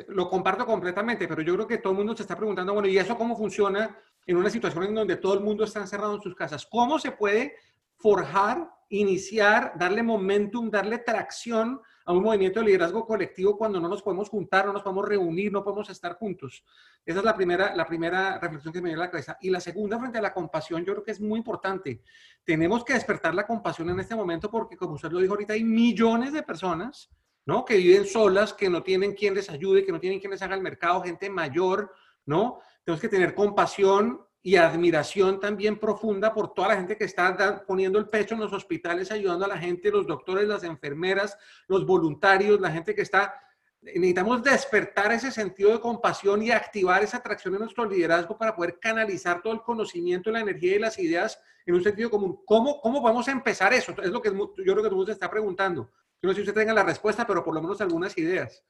lo 0.10 0.30
comparto 0.30 0.66
completamente, 0.66 1.30
pero 1.30 1.42
yo 1.42 1.54
creo 1.54 1.66
que 1.66 1.78
todo 1.78 1.94
el 1.94 2.00
mundo 2.00 2.14
se 2.14 2.24
está 2.24 2.36
preguntando, 2.36 2.74
bueno, 2.74 2.90
¿y 2.90 2.98
eso 2.98 3.18
cómo 3.18 3.38
funciona 3.38 3.98
en 4.26 4.36
una 4.36 4.50
situación 4.50 4.84
en 4.84 4.96
donde 4.96 5.16
todo 5.16 5.36
el 5.36 5.40
mundo 5.40 5.64
está 5.64 5.80
encerrado 5.80 6.16
en 6.16 6.22
sus 6.22 6.36
casas? 6.36 6.68
¿Cómo 6.70 7.00
se 7.00 7.12
puede 7.12 7.56
forjar, 7.96 8.70
iniciar, 8.90 9.72
darle 9.78 10.04
momentum, 10.04 10.70
darle 10.70 10.98
tracción 10.98 11.80
a 12.06 12.14
un 12.14 12.24
movimiento 12.24 12.60
de 12.60 12.68
liderazgo 12.68 13.06
colectivo 13.06 13.58
cuando 13.58 13.80
no 13.80 13.90
nos 13.90 14.04
podemos 14.04 14.30
juntar, 14.30 14.66
no 14.68 14.74
nos 14.74 14.84
podemos 14.84 15.08
reunir, 15.08 15.52
no 15.52 15.64
podemos 15.64 15.90
estar 15.90 16.16
juntos. 16.18 16.64
Esa 17.04 17.20
es 17.20 17.26
la 17.26 17.36
primera, 17.36 17.76
la 17.76 17.86
primera 17.86 18.40
reflexión 18.40 18.72
que 18.72 18.80
me 18.80 18.90
viene 18.90 19.02
a 19.02 19.06
la 19.06 19.12
cabeza. 19.12 19.38
Y 19.42 19.50
la 19.50 19.60
segunda, 19.60 20.00
frente 20.00 20.20
a 20.20 20.22
la 20.22 20.34
compasión, 20.34 20.86
yo 20.86 20.94
creo 20.94 21.04
que 21.04 21.12
es 21.12 21.20
muy 21.20 21.40
importante. 21.40 22.04
Tenemos 22.44 22.84
que 22.84 22.94
despertar 22.94 23.34
la 23.34 23.48
compasión 23.48 23.90
en 23.90 24.00
este 24.00 24.16
momento 24.16 24.52
porque, 24.52 24.78
como 24.78 24.94
usted 24.94 25.12
lo 25.12 25.20
dijo 25.20 25.34
ahorita, 25.34 25.54
hay 25.54 25.64
millones 25.64 26.32
de 26.32 26.44
personas 26.44 27.10
¿no? 27.46 27.66
que 27.66 27.78
viven 27.78 28.06
solas, 28.06 28.54
que 28.54 28.70
no 28.70 28.84
tienen 28.84 29.14
quien 29.14 29.34
les 29.34 29.50
ayude, 29.50 29.84
que 29.84 29.92
no 29.92 30.00
tienen 30.00 30.20
quien 30.20 30.32
les 30.32 30.42
haga 30.44 30.56
el 30.56 30.62
mercado, 30.62 31.02
gente 31.02 31.30
mayor, 31.30 31.92
¿no? 32.26 32.60
Tenemos 32.84 33.02
que 33.02 33.10
tener 33.10 33.34
compasión 33.34 34.22
y 34.46 34.58
admiración 34.58 35.40
también 35.40 35.80
profunda 35.80 36.32
por 36.32 36.54
toda 36.54 36.68
la 36.68 36.76
gente 36.76 36.96
que 36.96 37.06
está 37.06 37.66
poniendo 37.66 37.98
el 37.98 38.08
pecho 38.10 38.36
en 38.36 38.42
los 38.42 38.54
hospitales, 38.54 39.12
ayudando 39.12 39.46
a 39.46 39.48
la 39.48 39.58
gente, 39.58 39.90
los 39.90 40.06
doctores, 40.06 40.48
las 40.48 40.64
enfermeras, 40.64 41.36
los 41.68 41.84
voluntarios, 41.84 42.62
la 42.62 42.70
gente 42.70 42.94
que 42.94 43.02
está... 43.02 43.34
Necesitamos 43.82 44.44
despertar 44.44 45.12
ese 45.14 45.32
sentido 45.32 45.72
de 45.72 45.80
compasión 45.80 46.44
y 46.44 46.52
activar 46.52 47.02
esa 47.02 47.18
atracción 47.18 47.56
en 47.56 47.62
nuestro 47.62 47.86
liderazgo 47.86 48.38
para 48.38 48.56
poder 48.56 48.78
canalizar 48.80 49.42
todo 49.42 49.52
el 49.52 49.64
conocimiento, 49.64 50.30
la 50.30 50.42
energía 50.42 50.76
y 50.76 50.80
las 50.80 51.00
ideas 51.00 51.40
en 51.66 51.74
un 51.74 51.84
sentido 51.84 52.12
común. 52.12 52.40
¿Cómo, 52.46 52.80
cómo 52.82 53.02
vamos 53.02 53.28
a 53.28 53.32
empezar 53.32 53.74
eso? 53.74 53.96
Es 54.04 54.12
lo 54.12 54.22
que 54.22 54.30
yo 54.30 54.74
creo 54.74 54.84
que 54.84 54.90
tú 54.90 55.06
se 55.08 55.14
está 55.14 55.28
preguntando. 55.28 55.90
Yo 56.22 56.30
no 56.30 56.30
sé 56.30 56.36
si 56.36 56.42
usted 56.42 56.62
tenga 56.62 56.74
la 56.74 56.84
respuesta, 56.84 57.26
pero 57.26 57.44
por 57.44 57.56
lo 57.56 57.64
menos 57.64 57.82
algunas 57.82 58.16
ideas. 58.16 58.64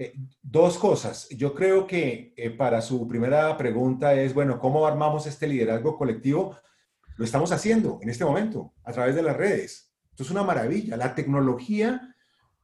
Eh, 0.00 0.14
dos 0.40 0.78
cosas. 0.78 1.28
Yo 1.30 1.52
creo 1.54 1.84
que 1.84 2.32
eh, 2.36 2.50
para 2.50 2.80
su 2.80 3.08
primera 3.08 3.56
pregunta 3.56 4.14
es, 4.14 4.32
bueno, 4.32 4.60
¿cómo 4.60 4.86
armamos 4.86 5.26
este 5.26 5.48
liderazgo 5.48 5.98
colectivo? 5.98 6.56
Lo 7.16 7.24
estamos 7.24 7.50
haciendo 7.50 7.98
en 8.00 8.08
este 8.08 8.24
momento 8.24 8.72
a 8.84 8.92
través 8.92 9.16
de 9.16 9.22
las 9.22 9.36
redes. 9.36 9.92
Esto 10.10 10.22
es 10.22 10.30
una 10.30 10.44
maravilla. 10.44 10.96
La 10.96 11.16
tecnología 11.16 12.14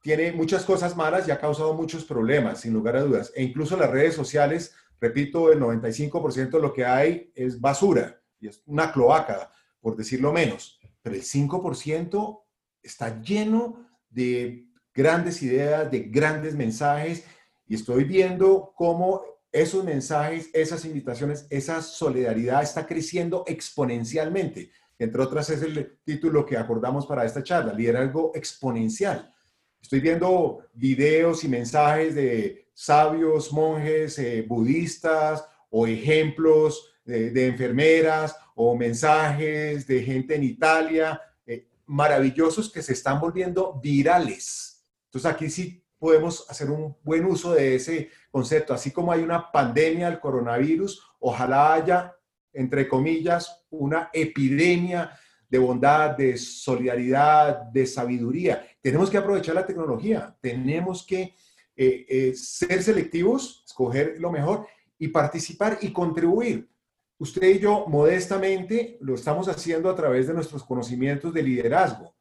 tiene 0.01 0.31
muchas 0.31 0.63
cosas 0.63 0.95
malas 0.95 1.27
y 1.27 1.31
ha 1.31 1.39
causado 1.39 1.73
muchos 1.73 2.05
problemas, 2.05 2.61
sin 2.61 2.71
lugar 2.71 2.95
a 2.95 3.01
dudas. 3.01 3.33
E 3.35 3.43
incluso 3.43 3.75
las 3.75 3.91
redes 3.91 4.15
sociales, 4.15 4.73
repito, 5.01 5.51
el 5.51 5.59
95% 5.59 6.51
de 6.51 6.61
lo 6.61 6.71
que 6.71 6.85
hay 6.85 7.33
es 7.35 7.59
basura 7.59 8.21
y 8.39 8.47
es 8.47 8.63
una 8.65 8.93
cloaca, 8.93 9.51
por 9.81 9.97
decirlo 9.97 10.31
menos. 10.31 10.79
Pero 11.01 11.17
el 11.17 11.21
5% 11.23 12.43
está 12.81 13.21
lleno 13.21 13.89
de 14.09 14.69
grandes 14.95 15.43
ideas, 15.43 15.91
de 15.91 15.99
grandes 15.99 16.55
mensajes, 16.55 17.25
y 17.67 17.75
estoy 17.75 18.05
viendo 18.05 18.73
cómo 18.75 19.23
esos 19.51 19.83
mensajes, 19.83 20.49
esas 20.53 20.85
invitaciones, 20.85 21.45
esa 21.49 21.81
solidaridad 21.81 22.63
está 22.63 22.85
creciendo 22.87 23.43
exponencialmente. 23.47 24.71
Entre 24.97 25.21
otras 25.21 25.49
es 25.49 25.61
el 25.61 25.97
título 26.03 26.45
que 26.45 26.57
acordamos 26.57 27.05
para 27.05 27.25
esta 27.25 27.43
charla, 27.43 27.73
liderazgo 27.73 28.31
exponencial. 28.35 29.33
Estoy 29.81 29.99
viendo 29.99 30.65
videos 30.73 31.43
y 31.43 31.47
mensajes 31.47 32.15
de 32.15 32.69
sabios, 32.73 33.51
monjes, 33.51 34.17
eh, 34.19 34.45
budistas 34.47 35.45
o 35.69 35.85
ejemplos 35.85 36.93
de, 37.03 37.47
enfermeras 37.47 38.35
o 38.55 38.75
mensajes 38.75 39.85
de 39.85 40.01
gente 40.01 40.35
en 40.35 40.43
Italia, 40.43 41.21
eh, 41.45 41.67
maravillosos 41.85 42.71
que 42.71 42.81
se 42.81 42.93
están 42.93 43.19
volviendo 43.19 43.79
virales 43.81 44.74
entonces 45.15 45.31
aquí 45.31 45.49
sí 45.49 45.81
podemos 45.97 46.45
hacer 46.49 46.69
un 46.69 46.97
buen 47.01 47.23
uso 47.23 47.53
de 47.53 47.75
ese 47.75 48.09
concepto. 48.29 48.73
Así 48.73 48.91
como 48.91 49.13
hay 49.13 49.21
una 49.21 49.49
pandemia 49.49 50.09
del 50.09 50.19
coronavirus, 50.19 51.01
ojalá 51.19 51.73
haya, 51.73 52.13
entre 52.51 52.85
comillas, 52.85 53.65
una 53.69 54.09
epidemia 54.11 55.17
de 55.47 55.57
bondad, 55.57 56.17
de 56.17 56.37
solidaridad, 56.37 57.61
de 57.71 57.85
sabiduría. 57.85 58.67
Tenemos 58.81 59.09
que 59.09 59.17
aprovechar 59.17 59.55
la 59.55 59.65
tecnología, 59.65 60.35
tenemos 60.41 61.05
que 61.05 61.33
eh, 61.77 62.05
eh, 62.09 62.33
ser 62.35 62.83
selectivos, 62.83 63.63
escoger 63.65 64.17
lo 64.19 64.33
mejor 64.33 64.67
y 64.99 65.07
participar 65.07 65.77
y 65.81 65.93
contribuir. 65.93 66.69
Usted 67.19 67.55
y 67.55 67.59
yo 67.59 67.85
modestamente 67.87 68.97
lo 68.99 69.15
estamos 69.15 69.47
haciendo 69.47 69.89
a 69.89 69.95
través 69.95 70.27
de 70.27 70.33
nuestros 70.33 70.61
conocimientos 70.65 71.33
de 71.33 71.41
liderazgo 71.41 72.14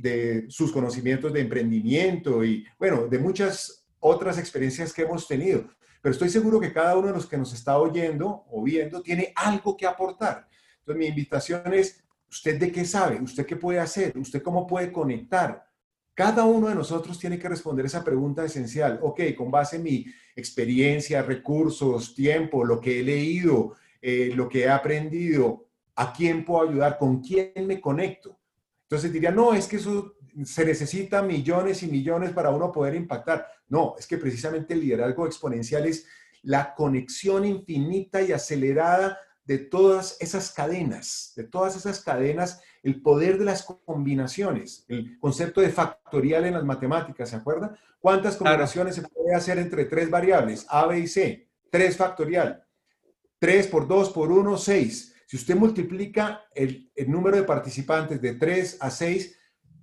de 0.00 0.46
sus 0.48 0.72
conocimientos 0.72 1.32
de 1.32 1.40
emprendimiento 1.40 2.44
y, 2.44 2.64
bueno, 2.78 3.06
de 3.06 3.18
muchas 3.18 3.86
otras 3.98 4.38
experiencias 4.38 4.92
que 4.92 5.02
hemos 5.02 5.26
tenido. 5.26 5.68
Pero 6.02 6.12
estoy 6.12 6.30
seguro 6.30 6.58
que 6.58 6.72
cada 6.72 6.96
uno 6.96 7.08
de 7.08 7.14
los 7.14 7.26
que 7.26 7.36
nos 7.36 7.52
está 7.52 7.78
oyendo 7.78 8.44
o 8.50 8.62
viendo 8.62 9.02
tiene 9.02 9.32
algo 9.36 9.76
que 9.76 9.86
aportar. 9.86 10.48
Entonces, 10.78 10.98
mi 10.98 11.06
invitación 11.06 11.74
es, 11.74 12.02
¿usted 12.30 12.58
de 12.58 12.72
qué 12.72 12.84
sabe? 12.84 13.20
¿Usted 13.20 13.44
qué 13.44 13.56
puede 13.56 13.80
hacer? 13.80 14.16
¿Usted 14.16 14.42
cómo 14.42 14.66
puede 14.66 14.90
conectar? 14.90 15.66
Cada 16.14 16.44
uno 16.44 16.68
de 16.68 16.74
nosotros 16.74 17.18
tiene 17.18 17.38
que 17.38 17.48
responder 17.48 17.86
esa 17.86 18.02
pregunta 18.02 18.44
esencial. 18.44 18.98
Ok, 19.02 19.20
con 19.36 19.50
base 19.50 19.76
en 19.76 19.82
mi 19.82 20.06
experiencia, 20.34 21.22
recursos, 21.22 22.14
tiempo, 22.14 22.64
lo 22.64 22.80
que 22.80 23.00
he 23.00 23.02
leído, 23.02 23.74
eh, 24.00 24.30
lo 24.34 24.48
que 24.48 24.60
he 24.60 24.68
aprendido, 24.68 25.66
¿a 25.94 26.12
quién 26.12 26.44
puedo 26.44 26.68
ayudar? 26.68 26.98
¿Con 26.98 27.20
quién 27.20 27.52
me 27.66 27.80
conecto? 27.80 28.39
Entonces 28.90 29.12
diría, 29.12 29.30
no, 29.30 29.54
es 29.54 29.68
que 29.68 29.76
eso 29.76 30.16
se 30.44 30.64
necesita 30.64 31.22
millones 31.22 31.84
y 31.84 31.86
millones 31.86 32.32
para 32.32 32.50
uno 32.50 32.72
poder 32.72 32.96
impactar. 32.96 33.46
No, 33.68 33.94
es 33.96 34.04
que 34.04 34.18
precisamente 34.18 34.74
el 34.74 34.80
liderazgo 34.80 35.26
exponencial 35.26 35.86
es 35.86 36.08
la 36.42 36.74
conexión 36.74 37.44
infinita 37.44 38.20
y 38.20 38.32
acelerada 38.32 39.16
de 39.44 39.58
todas 39.58 40.16
esas 40.18 40.50
cadenas, 40.50 41.34
de 41.36 41.44
todas 41.44 41.76
esas 41.76 42.02
cadenas, 42.02 42.62
el 42.82 43.00
poder 43.00 43.38
de 43.38 43.44
las 43.44 43.62
combinaciones, 43.62 44.86
el 44.88 45.20
concepto 45.20 45.60
de 45.60 45.70
factorial 45.70 46.46
en 46.46 46.54
las 46.54 46.64
matemáticas, 46.64 47.30
¿se 47.30 47.36
acuerda? 47.36 47.78
¿Cuántas 48.00 48.36
combinaciones 48.36 48.96
se 48.96 49.02
puede 49.02 49.36
hacer 49.36 49.58
entre 49.58 49.84
tres 49.84 50.10
variables, 50.10 50.66
A, 50.68 50.86
B 50.86 50.98
y 50.98 51.06
C? 51.06 51.48
Tres 51.70 51.96
factorial. 51.96 52.64
3 53.38 53.68
por 53.68 53.86
2 53.86 54.10
por 54.10 54.32
1, 54.32 54.58
6. 54.58 55.14
Si 55.30 55.36
usted 55.36 55.54
multiplica 55.54 56.42
el, 56.52 56.90
número 57.06 57.36
de 57.36 57.44
participantes 57.44 58.20
de 58.20 58.34
3 58.34 58.78
a 58.80 58.90
6, 58.90 59.38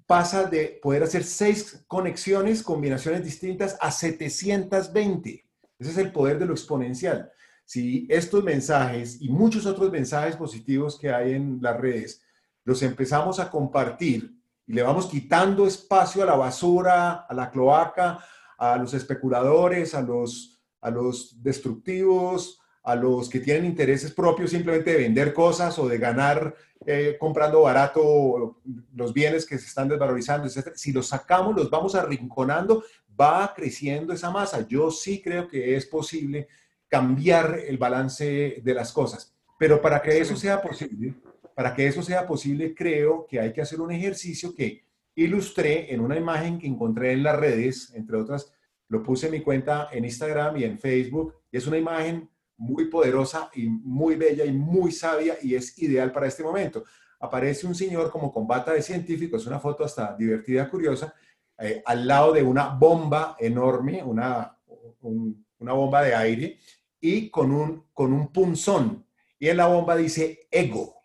pasa 0.05 0.43
de 0.43 0.77
poder 0.83 1.03
hacer 1.03 1.23
seis 1.23 1.85
conexiones, 1.87 2.61
combinaciones 2.61 3.23
distintas, 3.23 3.77
a 3.79 3.89
720. 3.89 5.45
Ese 5.79 5.91
es 5.91 5.97
el 5.99 6.11
poder 6.11 6.37
de 6.37 6.47
lo 6.47 6.51
exponencial. 6.51 7.31
Si 7.63 8.05
estos 8.09 8.43
mensajes 8.43 9.21
y 9.21 9.29
muchos 9.29 9.65
otros 9.65 9.89
mensajes 9.89 10.35
positivos 10.35 10.99
que 10.99 11.13
hay 11.13 11.35
en 11.35 11.59
las 11.61 11.79
redes 11.79 12.21
los 12.65 12.83
empezamos 12.83 13.39
a 13.39 13.49
compartir 13.49 14.37
y 14.65 14.73
le 14.73 14.83
vamos 14.83 15.05
quitando 15.05 15.65
espacio 15.65 16.23
a 16.23 16.25
la 16.25 16.35
basura, 16.35 17.25
a 17.25 17.33
la 17.33 17.49
cloaca, 17.49 18.19
a 18.57 18.75
los 18.75 18.93
especuladores, 18.93 19.95
a 19.95 20.01
los, 20.01 20.59
a 20.81 20.91
los 20.91 21.41
destructivos, 21.41 22.59
a 22.87 22.95
los 22.95 23.29
que 23.29 23.41
tienen 23.41 23.65
intereses 23.65 24.13
propios 24.13 24.51
simplemente 24.51 24.91
de 24.91 24.99
vender 24.99 25.33
cosas 25.33 25.77
o 25.77 25.89
de 25.89 25.97
ganar 25.97 26.55
eh, 26.85 27.17
comprando 27.19 27.61
barato 27.61 28.61
los 28.95 29.13
bienes 29.13 29.45
que 29.45 29.57
se 29.57 29.65
están 29.65 29.89
desvalorizando, 29.89 30.47
etc. 30.47 30.69
Si 30.73 30.93
los 30.93 31.09
sacamos, 31.09 31.53
los 31.53 31.69
vamos 31.69 31.95
arrinconando, 31.95 32.85
va 33.19 33.53
creciendo 33.53 34.13
esa 34.13 34.31
masa. 34.31 34.65
Yo 34.69 34.89
sí 34.89 35.21
creo 35.21 35.49
que 35.49 35.75
es 35.75 35.85
posible 35.85 36.47
cambiar 36.87 37.59
el 37.67 37.77
balance 37.77 38.61
de 38.63 38.73
las 38.73 38.93
cosas. 38.93 39.35
Pero 39.59 39.81
para 39.81 40.01
que 40.01 40.21
eso 40.21 40.37
sea 40.37 40.61
posible, 40.61 41.13
para 41.53 41.75
que 41.75 41.87
eso 41.87 42.01
sea 42.01 42.25
posible, 42.25 42.73
creo 42.73 43.27
que 43.27 43.41
hay 43.41 43.51
que 43.51 43.61
hacer 43.61 43.81
un 43.81 43.91
ejercicio 43.91 44.55
que 44.55 44.85
ilustré 45.13 45.93
en 45.93 45.99
una 45.99 46.15
imagen 46.15 46.57
que 46.57 46.67
encontré 46.67 47.11
en 47.11 47.23
las 47.23 47.35
redes, 47.35 47.91
entre 47.95 48.15
otras, 48.15 48.53
lo 48.87 49.03
puse 49.03 49.25
en 49.25 49.33
mi 49.33 49.41
cuenta 49.41 49.89
en 49.91 50.05
Instagram 50.05 50.55
y 50.55 50.63
en 50.63 50.79
Facebook, 50.79 51.33
y 51.51 51.57
es 51.57 51.67
una 51.67 51.77
imagen 51.77 52.29
muy 52.57 52.85
poderosa 52.85 53.49
y 53.53 53.67
muy 53.67 54.15
bella 54.15 54.43
y 54.43 54.51
muy 54.51 54.91
sabia 54.91 55.37
y 55.41 55.55
es 55.55 55.77
ideal 55.79 56.11
para 56.11 56.27
este 56.27 56.43
momento. 56.43 56.83
Aparece 57.19 57.65
un 57.65 57.75
señor 57.75 58.11
como 58.11 58.31
con 58.31 58.47
bata 58.47 58.73
de 58.73 58.81
científico, 58.81 59.37
es 59.37 59.45
una 59.45 59.59
foto 59.59 59.83
hasta 59.83 60.15
divertida, 60.15 60.69
curiosa, 60.69 61.13
eh, 61.59 61.81
al 61.85 62.07
lado 62.07 62.33
de 62.33 62.43
una 62.43 62.69
bomba 62.69 63.35
enorme, 63.39 64.03
una, 64.03 64.57
una 65.01 65.73
bomba 65.73 66.03
de 66.03 66.15
aire 66.15 66.59
y 66.99 67.29
con 67.29 67.51
un, 67.51 67.87
con 67.93 68.13
un 68.13 68.31
punzón. 68.31 69.05
Y 69.39 69.49
en 69.49 69.57
la 69.57 69.67
bomba 69.67 69.95
dice 69.95 70.47
ego. 70.51 70.95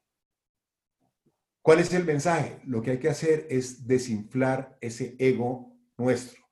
¿Cuál 1.61 1.79
es 1.79 1.93
el 1.95 2.05
mensaje? 2.05 2.61
Lo 2.65 2.83
que 2.83 2.93
hay 2.93 2.99
que 2.99 3.09
hacer 3.09 3.47
es 3.49 3.87
desinflar 3.87 4.77
ese 4.81 5.15
ego 5.19 5.77
nuestro 5.97 6.43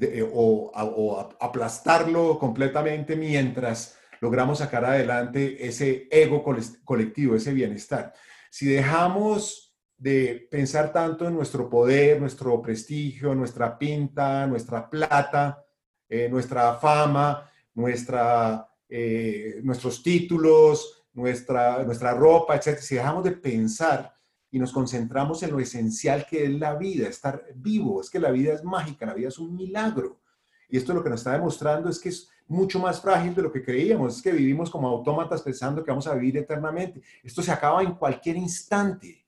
eh, 0.00 0.22
o, 0.22 0.70
o 0.74 1.28
aplastarlo 1.40 2.38
completamente 2.38 3.16
mientras 3.16 3.97
logramos 4.20 4.58
sacar 4.58 4.84
adelante 4.84 5.66
ese 5.66 6.08
ego 6.10 6.44
colectivo, 6.84 7.34
ese 7.34 7.52
bienestar. 7.52 8.12
Si 8.50 8.66
dejamos 8.66 9.76
de 9.96 10.46
pensar 10.50 10.92
tanto 10.92 11.26
en 11.26 11.34
nuestro 11.34 11.68
poder, 11.68 12.20
nuestro 12.20 12.62
prestigio, 12.62 13.34
nuestra 13.34 13.76
pinta, 13.76 14.46
nuestra 14.46 14.88
plata, 14.88 15.64
eh, 16.08 16.28
nuestra 16.30 16.74
fama, 16.74 17.50
nuestra, 17.74 18.68
eh, 18.88 19.60
nuestros 19.62 20.02
títulos, 20.02 21.04
nuestra, 21.12 21.82
nuestra 21.82 22.14
ropa, 22.14 22.56
etc. 22.56 22.78
Si 22.78 22.94
dejamos 22.94 23.24
de 23.24 23.32
pensar 23.32 24.14
y 24.50 24.58
nos 24.58 24.72
concentramos 24.72 25.42
en 25.42 25.50
lo 25.50 25.60
esencial 25.60 26.24
que 26.26 26.44
es 26.44 26.50
la 26.50 26.76
vida, 26.76 27.08
estar 27.08 27.44
vivo, 27.56 28.00
es 28.00 28.08
que 28.08 28.20
la 28.20 28.30
vida 28.30 28.54
es 28.54 28.64
mágica, 28.64 29.04
la 29.04 29.14
vida 29.14 29.28
es 29.28 29.38
un 29.38 29.54
milagro. 29.54 30.20
Y 30.68 30.76
esto 30.76 30.94
lo 30.94 31.02
que 31.02 31.10
nos 31.10 31.20
está 31.20 31.32
demostrando 31.32 31.88
es 31.88 31.98
que 31.98 32.10
es 32.10 32.30
mucho 32.48 32.80
más 32.80 33.00
frágil 33.00 33.34
de 33.34 33.42
lo 33.42 33.52
que 33.52 33.62
creíamos. 33.62 34.16
Es 34.16 34.22
que 34.22 34.32
vivimos 34.32 34.70
como 34.70 34.88
autómatas 34.88 35.42
pensando 35.42 35.84
que 35.84 35.90
vamos 35.90 36.06
a 36.06 36.14
vivir 36.14 36.38
eternamente. 36.38 37.02
Esto 37.22 37.42
se 37.42 37.52
acaba 37.52 37.82
en 37.82 37.92
cualquier 37.92 38.36
instante. 38.36 39.24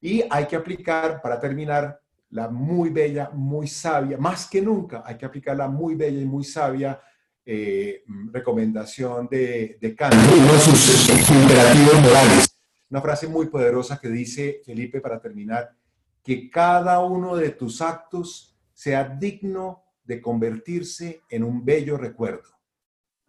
Y 0.00 0.22
hay 0.30 0.46
que 0.46 0.56
aplicar, 0.56 1.20
para 1.20 1.40
terminar, 1.40 2.00
la 2.30 2.48
muy 2.48 2.90
bella, 2.90 3.30
muy 3.32 3.66
sabia, 3.68 4.18
más 4.18 4.48
que 4.48 4.60
nunca, 4.60 5.04
hay 5.06 5.16
que 5.16 5.24
aplicar 5.24 5.56
la 5.56 5.68
muy 5.68 5.94
bella 5.94 6.20
y 6.20 6.24
muy 6.24 6.42
sabia 6.42 7.00
eh, 7.46 8.02
recomendación 8.32 9.28
de, 9.30 9.78
de 9.80 9.94
Kant. 9.94 10.14
sus 10.14 11.30
imperativos 11.30 12.02
morales. 12.02 12.58
Una 12.90 13.00
frase 13.00 13.28
muy 13.28 13.46
poderosa 13.46 13.98
que 14.00 14.08
dice, 14.08 14.62
Felipe, 14.64 15.00
para 15.00 15.20
terminar, 15.20 15.74
que 16.22 16.50
cada 16.50 17.00
uno 17.00 17.36
de 17.36 17.50
tus 17.50 17.80
actos 17.80 18.56
sea 18.72 19.04
digno 19.04 19.83
de 20.04 20.20
convertirse 20.20 21.22
en 21.28 21.44
un 21.44 21.64
bello 21.64 21.96
recuerdo. 21.96 22.48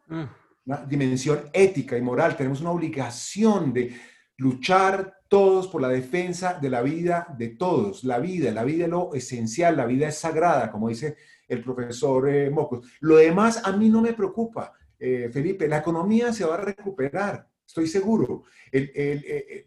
Mm. 0.08 0.24
Una 0.66 0.78
dimensión 0.86 1.42
ética 1.54 1.98
y 1.98 2.02
moral. 2.02 2.36
Tenemos 2.36 2.62
una 2.62 2.72
obligación 2.72 3.74
de 3.74 3.96
luchar 4.38 5.20
todos 5.28 5.68
por 5.68 5.82
la 5.82 5.90
defensa 5.90 6.60
de 6.60 6.70
la 6.70 6.82
vida 6.82 7.28
de 7.38 7.50
todos. 7.50 8.04
La 8.04 8.20
vida, 8.20 8.52
la 8.52 8.64
vida 8.64 8.86
es 8.86 8.90
lo 8.90 9.14
esencial, 9.14 9.78
la 9.78 9.86
vida 9.86 10.08
es 10.08 10.18
sagrada, 10.18 10.72
como 10.72 10.90
dice 10.90 11.18
el 11.48 11.64
profesor 11.64 12.30
eh, 12.30 12.50
Mocos. 12.50 12.88
Lo 13.02 13.18
demás 13.18 13.62
a 13.64 13.72
mí 13.72 13.90
no 13.90 14.02
me 14.02 14.14
preocupa, 14.14 14.74
eh, 15.00 15.30
Felipe. 15.32 15.68
La 15.68 15.78
economía 15.78 16.34
se 16.34 16.46
va 16.46 16.56
a 16.56 16.62
recuperar, 16.62 17.48
estoy 17.66 17.88
seguro. 17.88 18.44
el, 18.72 19.66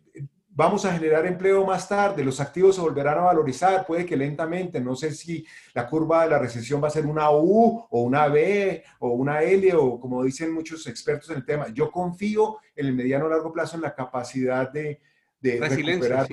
vamos 0.58 0.84
a 0.84 0.92
generar 0.92 1.24
empleo 1.24 1.64
más 1.64 1.88
tarde, 1.88 2.24
los 2.24 2.40
activos 2.40 2.74
se 2.74 2.80
volverán 2.80 3.16
a 3.18 3.20
valorizar, 3.20 3.86
puede 3.86 4.04
que 4.04 4.16
lentamente, 4.16 4.80
no 4.80 4.96
sé 4.96 5.12
si 5.12 5.46
la 5.72 5.86
curva 5.86 6.24
de 6.24 6.30
la 6.30 6.38
recesión 6.40 6.82
va 6.82 6.88
a 6.88 6.90
ser 6.90 7.06
una 7.06 7.30
U 7.30 7.86
o 7.88 8.02
una 8.02 8.26
B 8.26 8.82
o 8.98 9.10
una 9.10 9.40
L 9.40 9.72
o 9.74 10.00
como 10.00 10.24
dicen 10.24 10.52
muchos 10.52 10.84
expertos 10.88 11.30
en 11.30 11.36
el 11.36 11.44
tema. 11.44 11.68
Yo 11.72 11.92
confío 11.92 12.56
en 12.74 12.86
el 12.86 12.92
mediano 12.92 13.26
o 13.26 13.28
largo 13.28 13.52
plazo 13.52 13.76
en 13.76 13.82
la 13.82 13.94
capacidad 13.94 14.68
de, 14.72 15.00
de 15.40 15.60
recuperar 15.60 16.26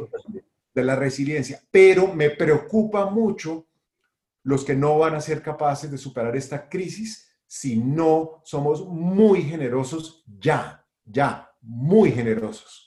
de 0.73 0.83
la 0.83 0.95
resiliencia, 0.95 1.61
pero 1.69 2.07
me 2.07 2.31
preocupa 2.31 3.05
mucho 3.05 3.67
los 4.41 4.65
que 4.65 4.73
no 4.73 4.97
van 4.97 5.13
a 5.13 5.21
ser 5.21 5.43
capaces 5.43 5.91
de 5.91 5.99
superar 5.99 6.35
esta 6.35 6.67
crisis 6.67 7.29
si 7.45 7.77
no 7.77 8.41
somos 8.43 8.87
muy 8.87 9.43
generosos 9.43 10.23
ya, 10.39 10.83
ya, 11.05 11.51
muy 11.61 12.11
generosos. 12.11 12.84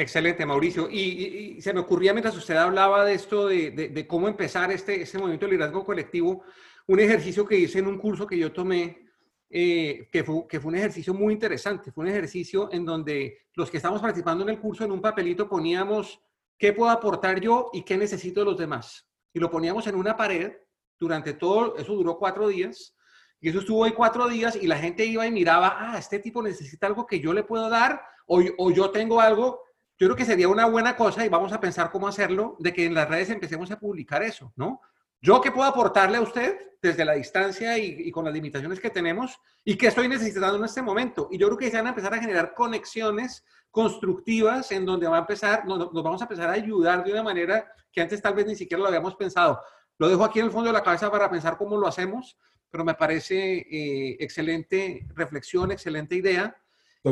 Excelente, 0.00 0.46
Mauricio. 0.46 0.88
Y, 0.88 1.60
se 1.60 1.74
me 1.74 1.80
ocurría 1.80 2.12
mientras 2.12 2.36
usted 2.36 2.54
hablaba 2.54 3.04
de 3.04 3.14
esto, 3.14 3.48
de, 3.48 4.06
cómo 4.06 4.28
empezar 4.28 4.70
este, 4.70 5.02
este 5.02 5.18
movimiento 5.18 5.46
de 5.46 5.52
liderazgo 5.52 5.84
colectivo, 5.84 6.44
un 6.86 7.00
ejercicio 7.00 7.44
que 7.44 7.58
hice 7.58 7.80
en 7.80 7.88
un 7.88 7.98
curso 7.98 8.24
que 8.24 8.38
yo 8.38 8.52
tomé, 8.52 9.08
eh, 9.50 10.08
que, 10.12 10.22
fue, 10.22 10.46
que 10.48 10.60
fue 10.60 10.68
un 10.68 10.76
ejercicio 10.76 11.12
muy 11.12 11.34
interesante. 11.34 11.90
Fue 11.90 12.04
un 12.04 12.10
ejercicio 12.10 12.68
en 12.70 12.84
donde 12.84 13.48
los 13.54 13.72
que 13.72 13.78
estamos 13.78 14.00
participando 14.00 14.44
en 14.44 14.50
el 14.50 14.60
curso 14.60 14.84
en 14.84 14.92
un 14.92 15.00
papelito 15.00 15.48
poníamos 15.48 16.20
qué 16.56 16.72
puedo 16.72 16.92
aportar 16.92 17.40
yo 17.40 17.68
y 17.72 17.82
qué 17.82 17.98
necesito 17.98 18.40
de 18.40 18.46
los 18.46 18.56
demás. 18.56 19.04
Y 19.32 19.40
lo 19.40 19.50
poníamos 19.50 19.88
en 19.88 19.96
una 19.96 20.16
pared 20.16 20.52
durante 21.00 21.32
todo, 21.32 21.76
eso 21.76 21.94
duró 21.94 22.18
cuatro 22.18 22.46
días. 22.46 22.94
Y 23.40 23.48
eso 23.48 23.58
estuvo 23.58 23.82
ahí 23.82 23.92
cuatro 23.92 24.28
días 24.28 24.54
y 24.54 24.68
la 24.68 24.78
gente 24.78 25.04
iba 25.04 25.26
y 25.26 25.32
miraba, 25.32 25.76
ah, 25.76 25.98
este 25.98 26.20
tipo 26.20 26.40
necesita 26.40 26.86
algo 26.86 27.04
que 27.04 27.18
yo 27.18 27.32
le 27.32 27.42
puedo 27.42 27.68
dar 27.68 28.00
o, 28.28 28.40
o 28.58 28.70
yo 28.70 28.90
tengo 28.90 29.20
algo 29.20 29.67
yo 29.98 30.06
creo 30.06 30.16
que 30.16 30.24
sería 30.24 30.48
una 30.48 30.66
buena 30.66 30.96
cosa 30.96 31.24
y 31.24 31.28
vamos 31.28 31.52
a 31.52 31.60
pensar 31.60 31.90
cómo 31.90 32.06
hacerlo, 32.06 32.56
de 32.60 32.72
que 32.72 32.86
en 32.86 32.94
las 32.94 33.08
redes 33.08 33.30
empecemos 33.30 33.70
a 33.70 33.78
publicar 33.78 34.22
eso, 34.22 34.52
¿no? 34.56 34.80
Yo 35.20 35.40
qué 35.40 35.50
puedo 35.50 35.68
aportarle 35.68 36.18
a 36.18 36.20
usted 36.20 36.56
desde 36.80 37.04
la 37.04 37.14
distancia 37.14 37.76
y, 37.76 38.08
con 38.12 38.24
las 38.24 38.32
limitaciones 38.32 38.78
que 38.78 38.90
tenemos 38.90 39.36
y 39.64 39.76
que 39.76 39.88
estoy 39.88 40.08
necesitando 40.08 40.56
en 40.56 40.64
este 40.64 40.80
momento. 40.80 41.28
Y 41.32 41.38
yo 41.38 41.48
creo 41.48 41.58
que 41.58 41.70
se 41.70 41.76
van 41.76 41.86
a 41.86 41.88
empezar 41.90 42.14
a 42.14 42.20
generar 42.20 42.54
conexiones 42.54 43.44
constructivas 43.72 44.70
en 44.70 44.86
donde 44.86 45.08
va 45.08 45.16
a 45.16 45.20
empezar, 45.20 45.66
nos, 45.66 45.92
vamos 45.92 46.20
a 46.20 46.24
empezar 46.24 46.48
a 46.48 46.52
ayudar 46.52 47.02
de 47.02 47.12
una 47.12 47.24
manera 47.24 47.66
que 47.90 48.00
antes 48.00 48.22
tal 48.22 48.34
vez 48.34 48.46
ni 48.46 48.54
siquiera 48.54 48.80
lo 48.80 48.86
habíamos 48.86 49.16
pensado. 49.16 49.60
Lo 49.98 50.08
dejo 50.08 50.24
aquí 50.24 50.38
en 50.38 50.46
el 50.46 50.52
fondo 50.52 50.68
de 50.68 50.74
la 50.74 50.84
cabeza 50.84 51.10
para 51.10 51.28
pensar 51.28 51.56
cómo 51.56 51.76
lo 51.76 51.88
hacemos, 51.88 52.38
pero 52.70 52.84
me 52.84 52.94
parece 52.94 53.66
eh, 53.68 54.16
excelente 54.20 55.04
reflexión, 55.14 55.72
excelente 55.72 56.14
idea. 56.14 56.56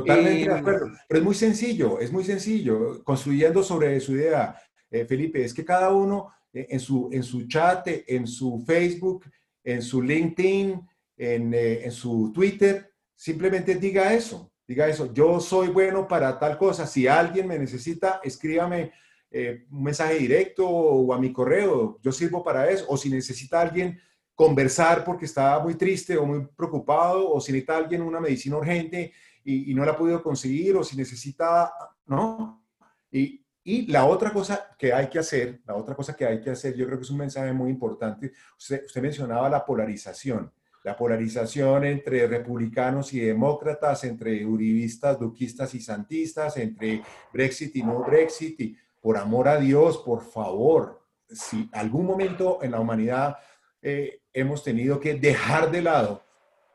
Totalmente 0.00 0.48
de 0.48 0.56
eh, 0.56 0.58
acuerdo. 0.58 0.90
Pero 1.08 1.18
es 1.18 1.24
muy 1.24 1.34
sencillo, 1.34 2.00
es 2.00 2.12
muy 2.12 2.24
sencillo. 2.24 3.02
Construyendo 3.04 3.62
sobre 3.62 3.98
su 4.00 4.12
idea, 4.12 4.56
eh, 4.90 5.04
Felipe, 5.04 5.44
es 5.44 5.52
que 5.52 5.64
cada 5.64 5.92
uno 5.92 6.32
en 6.52 6.80
su, 6.80 7.10
en 7.12 7.22
su 7.22 7.46
chat, 7.46 7.86
en 8.06 8.26
su 8.26 8.64
Facebook, 8.66 9.26
en 9.62 9.82
su 9.82 10.00
LinkedIn, 10.00 10.80
en, 11.18 11.54
en 11.54 11.92
su 11.92 12.32
Twitter, 12.32 12.92
simplemente 13.14 13.74
diga 13.74 14.14
eso 14.14 14.50
diga 14.66 14.88
eso, 14.88 15.12
yo 15.12 15.40
soy 15.40 15.68
bueno 15.68 16.08
para 16.08 16.38
tal 16.38 16.58
cosa, 16.58 16.86
si 16.86 17.06
alguien 17.06 17.46
me 17.46 17.58
necesita, 17.58 18.20
escríbame 18.22 18.92
eh, 19.30 19.64
un 19.70 19.84
mensaje 19.84 20.18
directo 20.18 20.68
o 20.68 21.12
a 21.12 21.18
mi 21.18 21.32
correo, 21.32 21.98
yo 22.02 22.12
sirvo 22.12 22.42
para 22.42 22.68
eso, 22.68 22.84
o 22.88 22.96
si 22.96 23.08
necesita 23.08 23.60
alguien 23.60 24.00
conversar 24.34 25.04
porque 25.04 25.24
está 25.24 25.58
muy 25.60 25.76
triste 25.76 26.16
o 26.16 26.26
muy 26.26 26.46
preocupado, 26.56 27.30
o 27.30 27.40
si 27.40 27.52
necesita 27.52 27.76
alguien 27.76 28.02
una 28.02 28.20
medicina 28.20 28.56
urgente 28.56 29.12
y, 29.46 29.74
no 29.74 29.84
la 29.84 29.92
ha 29.92 29.96
podido 29.96 30.22
conseguir, 30.22 30.76
o 30.76 30.84
si 30.84 30.96
necesita, 30.96 31.72
¿no? 32.06 32.64
Y, 33.10 33.44
y, 33.62 33.86
la 33.86 34.04
otra 34.06 34.32
cosa 34.32 34.74
que 34.78 34.92
hay 34.92 35.08
que 35.08 35.18
hacer, 35.18 35.60
la 35.64 35.74
otra 35.74 35.94
cosa 35.94 36.14
que 36.14 36.26
hay 36.26 36.40
que 36.40 36.50
hacer, 36.50 36.74
yo 36.74 36.86
creo 36.86 36.98
que 36.98 37.04
es 37.04 37.10
un 37.10 37.18
mensaje 37.18 37.52
muy 37.52 37.70
importante, 37.70 38.32
usted, 38.58 38.84
usted 38.84 39.02
mencionaba 39.02 39.48
la 39.48 39.64
polarización 39.64 40.52
la 40.86 40.96
polarización 40.96 41.84
entre 41.84 42.28
republicanos 42.28 43.12
y 43.12 43.18
demócratas, 43.18 44.04
entre 44.04 44.46
uribistas, 44.46 45.18
duquistas 45.18 45.74
y 45.74 45.80
santistas, 45.80 46.56
entre 46.58 47.02
Brexit 47.32 47.74
y 47.74 47.82
no 47.82 48.04
Brexit. 48.04 48.60
Y 48.60 48.76
por 49.00 49.16
amor 49.16 49.48
a 49.48 49.58
Dios, 49.58 49.98
por 49.98 50.22
favor, 50.22 51.02
si 51.28 51.68
algún 51.72 52.06
momento 52.06 52.60
en 52.62 52.70
la 52.70 52.78
humanidad 52.78 53.36
eh, 53.82 54.20
hemos 54.32 54.62
tenido 54.62 55.00
que 55.00 55.14
dejar 55.14 55.72
de 55.72 55.82
lado 55.82 56.22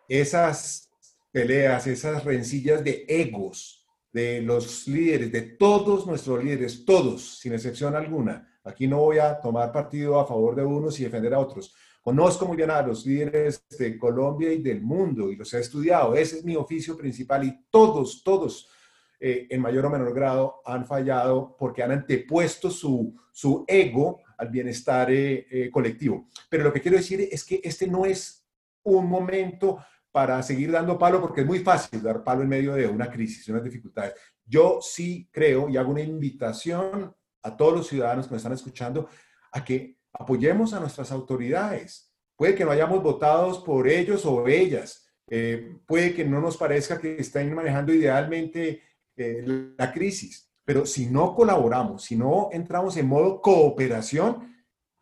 esas 0.09 0.90
peleas, 1.31 1.87
esas 1.87 2.23
rencillas 2.23 2.83
de 2.83 3.05
egos 3.07 3.87
de 4.11 4.41
los 4.41 4.87
líderes, 4.87 5.31
de 5.31 5.41
todos 5.41 6.05
nuestros 6.05 6.43
líderes, 6.43 6.85
todos, 6.85 7.39
sin 7.39 7.53
excepción 7.53 7.95
alguna. 7.95 8.47
Aquí 8.63 8.87
no 8.87 8.97
voy 8.97 9.17
a 9.19 9.39
tomar 9.39 9.71
partido 9.71 10.19
a 10.19 10.27
favor 10.27 10.55
de 10.55 10.63
unos 10.63 10.99
y 10.99 11.03
defender 11.03 11.33
a 11.33 11.39
otros. 11.39 11.73
Conozco 12.01 12.45
muy 12.45 12.57
bien 12.57 12.71
a 12.71 12.81
los 12.81 13.05
líderes 13.05 13.65
de 13.77 13.97
Colombia 13.97 14.51
y 14.51 14.61
del 14.61 14.81
mundo 14.81 15.31
y 15.31 15.35
los 15.35 15.53
he 15.53 15.59
estudiado. 15.59 16.15
Ese 16.15 16.37
es 16.37 16.43
mi 16.43 16.55
oficio 16.55 16.97
principal 16.97 17.43
y 17.43 17.65
todos, 17.69 18.23
todos, 18.23 18.69
eh, 19.19 19.47
en 19.49 19.61
mayor 19.61 19.85
o 19.85 19.89
menor 19.89 20.13
grado, 20.13 20.61
han 20.65 20.85
fallado 20.85 21.55
porque 21.57 21.83
han 21.83 21.91
antepuesto 21.91 22.69
su, 22.69 23.15
su 23.31 23.63
ego 23.67 24.19
al 24.37 24.49
bienestar 24.49 25.11
eh, 25.11 25.45
eh, 25.49 25.69
colectivo. 25.71 26.27
Pero 26.49 26.63
lo 26.63 26.73
que 26.73 26.81
quiero 26.81 26.97
decir 26.97 27.29
es 27.31 27.45
que 27.45 27.61
este 27.63 27.87
no 27.87 28.05
es 28.05 28.47
un 28.83 29.07
momento 29.07 29.77
para 30.11 30.41
seguir 30.43 30.71
dando 30.71 30.97
palo 30.97 31.21
porque 31.21 31.41
es 31.41 31.47
muy 31.47 31.59
fácil 31.59 32.01
dar 32.01 32.23
palo 32.23 32.43
en 32.43 32.49
medio 32.49 32.73
de 32.73 32.87
una 32.87 33.09
crisis, 33.09 33.45
de 33.45 33.53
unas 33.53 33.63
dificultades. 33.63 34.13
Yo 34.45 34.79
sí 34.81 35.29
creo 35.31 35.69
y 35.69 35.77
hago 35.77 35.91
una 35.91 36.01
invitación 36.01 37.15
a 37.43 37.57
todos 37.57 37.73
los 37.73 37.87
ciudadanos 37.87 38.27
que 38.27 38.31
me 38.31 38.37
están 38.37 38.53
escuchando 38.53 39.07
a 39.51 39.63
que 39.63 39.97
apoyemos 40.13 40.73
a 40.73 40.79
nuestras 40.79 41.11
autoridades. 41.11 42.13
Puede 42.35 42.55
que 42.55 42.65
no 42.65 42.71
hayamos 42.71 43.01
votado 43.01 43.63
por 43.63 43.87
ellos 43.87 44.25
o 44.25 44.47
ellas. 44.47 45.07
Eh, 45.27 45.77
puede 45.85 46.13
que 46.13 46.25
no 46.25 46.41
nos 46.41 46.57
parezca 46.57 46.99
que 46.99 47.15
estén 47.17 47.53
manejando 47.53 47.93
idealmente 47.93 48.81
eh, 49.15 49.73
la 49.77 49.91
crisis. 49.93 50.51
Pero 50.65 50.85
si 50.85 51.07
no 51.07 51.33
colaboramos, 51.33 52.03
si 52.03 52.15
no 52.15 52.49
entramos 52.51 52.97
en 52.97 53.07
modo 53.07 53.41
cooperación, 53.41 54.51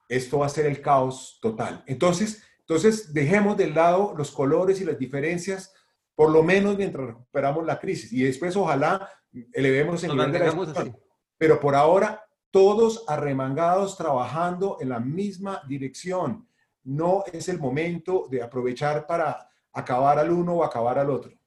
esto 0.08 0.40
va 0.40 0.48
a 0.48 0.50
ser 0.50 0.66
el 0.66 0.82
caos 0.82 1.40
total. 1.42 1.84
Entonces, 1.88 2.44
entonces 2.70 3.12
dejemos 3.16 3.58
de 3.58 3.72
lado 3.72 4.14
los 4.16 4.30
colores 4.30 4.80
y 4.80 4.86
las 4.86 5.00
diferencias, 5.00 5.74
por 6.14 6.30
lo 6.30 6.44
menos 6.44 6.78
mientras 6.78 7.08
recuperamos 7.08 7.66
la 7.66 7.80
crisis. 7.80 8.14
Y 8.14 8.22
después, 8.22 8.56
ojalá 8.56 9.10
elevemos 9.54 10.04
el 10.04 10.12
nivel 10.12 10.32
de 10.32 10.40
la 10.40 10.94
Pero 11.36 11.60
por 11.60 11.74
ahora, 11.74 12.24
todos 12.52 13.06
arremangados 13.08 13.98
trabajando 13.98 14.78
en 14.82 14.90
la 14.90 15.00
misma 15.00 15.64
dirección. 15.68 16.48
No 16.84 17.24
es 17.34 17.50
el 17.50 17.58
momento 17.58 18.28
de 18.30 18.44
aprovechar 18.44 19.08
para 19.08 19.50
acabar 19.74 20.20
al 20.20 20.32
uno 20.32 20.58
o 20.58 20.64
acabar 20.64 21.00
al 21.00 21.10
otro. 21.10 21.39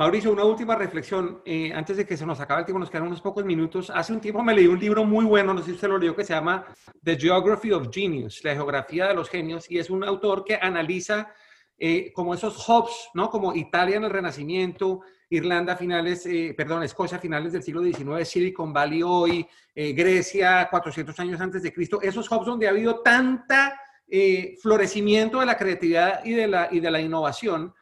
Mauricio, 0.00 0.32
una 0.32 0.44
última 0.44 0.76
reflexión. 0.76 1.42
Eh, 1.44 1.74
antes 1.74 1.98
de 1.98 2.06
que 2.06 2.16
se 2.16 2.24
nos 2.24 2.40
acabe 2.40 2.60
el 2.60 2.64
tiempo, 2.64 2.78
nos 2.78 2.88
quedan 2.88 3.06
unos 3.06 3.20
pocos 3.20 3.44
minutos. 3.44 3.90
Hace 3.90 4.14
un 4.14 4.20
tiempo 4.22 4.42
me 4.42 4.54
leí 4.54 4.66
un 4.66 4.80
libro 4.80 5.04
muy 5.04 5.26
bueno, 5.26 5.52
no 5.52 5.60
sé 5.60 5.66
si 5.66 5.72
usted 5.72 5.88
lo 5.88 5.98
leyó, 5.98 6.16
que 6.16 6.24
se 6.24 6.32
llama 6.32 6.64
The 7.04 7.18
Geography 7.18 7.70
of 7.72 7.88
Genius, 7.92 8.42
la 8.42 8.54
geografía 8.54 9.08
de 9.08 9.14
los 9.14 9.28
genios, 9.28 9.70
y 9.70 9.78
es 9.78 9.90
un 9.90 10.02
autor 10.02 10.42
que 10.42 10.54
analiza 10.54 11.30
eh, 11.76 12.10
como 12.14 12.32
esos 12.32 12.66
hubs, 12.66 13.10
¿no? 13.12 13.28
Como 13.28 13.54
Italia 13.54 13.98
en 13.98 14.04
el 14.04 14.10
Renacimiento, 14.10 15.02
Irlanda 15.28 15.76
finales, 15.76 16.24
eh, 16.24 16.54
perdón, 16.56 16.82
Escocia 16.82 17.18
finales 17.18 17.52
del 17.52 17.62
siglo 17.62 17.82
XIX, 17.82 18.26
Silicon 18.26 18.72
Valley 18.72 19.02
hoy, 19.02 19.46
eh, 19.74 19.92
Grecia 19.92 20.66
400 20.70 21.20
años 21.20 21.38
antes 21.42 21.62
de 21.62 21.74
Cristo, 21.74 22.00
esos 22.00 22.26
hubs 22.32 22.46
donde 22.46 22.66
ha 22.66 22.70
habido 22.70 23.00
tanta 23.00 23.78
florecimiento 24.62 25.38
de 25.38 25.46
la 25.46 25.56
creatividad 25.58 26.24
y 26.24 26.32
de 26.32 26.48
la, 26.48 26.68
y 26.72 26.80
de 26.80 26.90
la 26.90 27.00
innovación. 27.02 27.74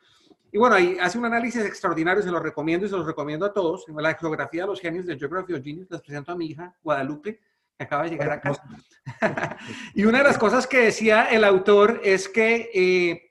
Y 0.50 0.58
bueno, 0.58 0.76
ahí 0.76 0.96
hace 1.00 1.18
un 1.18 1.24
análisis 1.24 1.64
extraordinario, 1.64 2.22
se 2.22 2.30
lo 2.30 2.40
recomiendo 2.40 2.87
y 2.87 2.88
se 2.88 2.96
los 2.96 3.06
recomiendo 3.06 3.46
a 3.46 3.52
todos. 3.52 3.84
La 3.88 4.14
geografía 4.14 4.62
de 4.62 4.68
los 4.68 4.80
genios 4.80 5.06
de 5.06 5.18
Geography 5.18 5.54
of 5.54 5.62
Genius, 5.62 5.90
les 5.90 6.00
presento 6.00 6.32
a 6.32 6.37
mi 6.37 6.46
hija, 6.46 6.74
Guadalupe, 6.82 7.40
que 7.76 7.84
acaba 7.84 8.04
de 8.04 8.11
llegar 8.11 8.30
acá. 8.30 8.52
y 9.94 10.04
una 10.04 10.18
de 10.18 10.24
las 10.24 10.38
cosas 10.38 10.66
que 10.66 10.78
decía 10.78 11.26
el 11.26 11.44
autor 11.44 12.00
es 12.02 12.28
que 12.28 13.28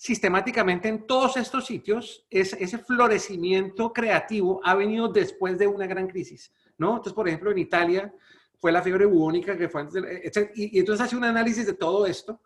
sistemáticamente 0.00 0.88
en 0.88 1.06
todos 1.06 1.36
estos 1.36 1.66
sitios, 1.66 2.24
es, 2.30 2.54
ese 2.54 2.78
florecimiento 2.78 3.92
creativo 3.92 4.58
ha 4.64 4.74
venido 4.74 5.08
después 5.08 5.58
de 5.58 5.66
una 5.66 5.86
gran 5.86 6.08
crisis, 6.08 6.50
¿no? 6.78 6.92
Entonces, 6.92 7.12
por 7.12 7.28
ejemplo, 7.28 7.50
en 7.50 7.58
Italia 7.58 8.14
fue 8.58 8.72
la 8.72 8.80
fiebre 8.80 9.04
bubónica 9.04 9.58
que 9.58 9.68
fue 9.68 9.82
antes 9.82 10.02
de, 10.02 10.52
y, 10.54 10.78
entonces 10.78 11.04
hace 11.04 11.16
un 11.16 11.24
análisis 11.24 11.66
de 11.66 11.74
todo 11.74 12.06
esto. 12.06 12.40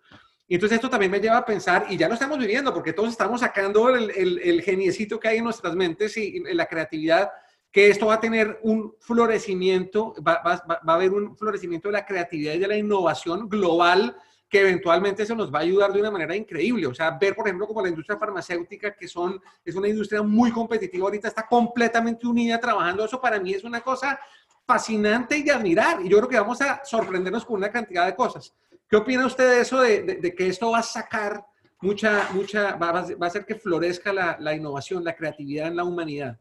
Y 0.46 0.54
entonces 0.54 0.76
esto 0.76 0.90
también 0.90 1.11
me 1.11 1.20
lleva 1.20 1.38
a 1.38 1.44
pensar, 1.44 1.87
y 1.88 1.96
ya 1.96 2.09
lo 2.09 2.14
estamos 2.14 2.38
viviendo, 2.38 2.72
porque 2.74 2.92
todos 2.92 3.11
estamos 3.11 3.40
sacando 3.40 3.88
el, 3.88 4.11
el, 4.11 4.62
geniecito 4.62 5.18
que 5.18 5.28
hay 5.28 5.38
en 5.38 5.44
nuestras 5.44 5.74
mentes 5.74 6.16
y, 6.16 6.40
la 6.52 6.66
creatividad, 6.66 7.30
que 7.70 7.88
esto 7.88 8.07
va 8.07 8.14
a 8.14 8.20
tener 8.20 8.61
un 8.62 8.94
florecimiento, 9.00 10.14
va, 10.16 10.42
va, 10.46 10.62
va 10.68 10.92
a 10.92 10.96
haber 10.96 11.12
un 11.12 11.37
florecimiento 11.37 11.88
de 11.88 11.92
la 11.92 12.04
creatividad 12.07 12.54
y 12.54 12.59
de 12.59 12.68
la 12.68 12.76
innovación 12.76 13.48
global 13.48 14.16
que 14.54 14.61
eventualmente 14.61 15.26
se 15.26 15.35
nos 15.35 15.52
va 15.52 15.59
a 15.59 15.62
ayudar 15.62 15.92
de 15.92 15.98
una 15.98 16.12
manera 16.12 16.37
increíble. 16.37 16.87
O 16.87 16.94
sea, 16.94 17.11
ver, 17.11 17.35
por 17.35 17.44
ejemplo, 17.44 17.66
como 17.66 17.83
la 17.83 17.88
industria 17.88 18.16
farmacéutica, 18.16 18.94
que 18.94 19.09
son, 19.09 19.42
es 19.64 19.74
una 19.74 19.88
industria 19.88 20.22
muy 20.22 20.52
competitiva, 20.52 21.07
ahorita 21.07 21.26
está 21.26 21.44
completamente 21.44 22.24
unida 22.24 22.61
trabajando, 22.61 23.04
eso 23.04 23.20
para 23.20 23.40
mí 23.40 23.52
es 23.52 23.64
una 23.64 23.80
cosa 23.80 24.16
fascinante 24.64 25.37
y 25.38 25.42
de 25.42 25.50
admirar. 25.50 26.00
Y 26.02 26.09
yo 26.09 26.18
creo 26.18 26.28
que 26.28 26.38
vamos 26.38 26.61
a 26.61 26.85
sorprendernos 26.85 27.44
con 27.44 27.57
una 27.57 27.72
cantidad 27.72 28.07
de 28.07 28.14
cosas. 28.14 28.54
¿Qué 28.88 28.96
opina 28.96 29.26
usted 29.26 29.48
de 29.48 29.60
eso, 29.60 29.80
de, 29.80 30.34
que 30.36 30.46
esto 30.48 30.70
va 30.70 30.78
a 30.78 30.82
sacar 30.82 31.44
mucha, 31.80 32.28
mucha, 32.32 32.76
va, 32.76 32.90
a 32.90 33.26
hacer 33.26 33.44
que 33.44 33.54
florezca 33.54 34.12
la, 34.12 34.36
la 34.38 34.54
innovación, 34.54 35.04
la 35.04 35.16
creatividad 35.16 35.68
en 35.68 35.76
la 35.76 35.84
humanidad? 35.84 36.38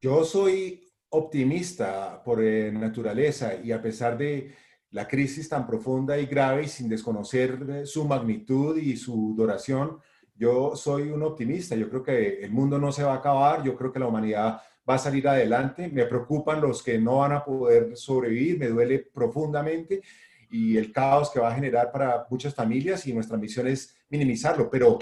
Yo 0.00 0.24
soy 0.24 0.84
optimista 1.10 2.22
por 2.22 2.42
eh, 2.42 2.70
naturaleza 2.72 3.54
y 3.54 3.72
a 3.72 3.80
pesar 3.80 4.18
de 4.18 4.52
la 4.90 5.08
crisis 5.08 5.48
tan 5.48 5.66
profunda 5.66 6.18
y 6.18 6.26
grave 6.26 6.64
y 6.64 6.68
sin 6.68 6.88
desconocer 6.88 7.58
eh, 7.68 7.86
su 7.86 8.04
magnitud 8.04 8.76
y 8.76 8.96
su 8.96 9.34
duración, 9.36 9.98
yo 10.36 10.74
soy 10.76 11.10
un 11.10 11.22
optimista. 11.22 11.76
Yo 11.76 11.88
creo 11.88 12.02
que 12.02 12.44
el 12.44 12.50
mundo 12.50 12.78
no 12.78 12.92
se 12.92 13.04
va 13.04 13.14
a 13.14 13.16
acabar, 13.16 13.62
yo 13.62 13.76
creo 13.76 13.92
que 13.92 14.00
la 14.00 14.06
humanidad 14.06 14.60
va 14.88 14.94
a 14.94 14.98
salir 14.98 15.26
adelante. 15.28 15.88
Me 15.88 16.06
preocupan 16.06 16.60
los 16.60 16.82
que 16.82 16.98
no 16.98 17.18
van 17.18 17.32
a 17.32 17.44
poder 17.44 17.96
sobrevivir, 17.96 18.58
me 18.58 18.68
duele 18.68 18.98
profundamente 18.98 20.02
y 20.50 20.76
el 20.76 20.92
caos 20.92 21.30
que 21.30 21.40
va 21.40 21.50
a 21.50 21.54
generar 21.54 21.90
para 21.92 22.26
muchas 22.30 22.54
familias 22.54 23.06
y 23.06 23.12
nuestra 23.12 23.36
misión 23.36 23.66
es 23.66 23.96
minimizarlo, 24.08 24.70
pero 24.70 24.98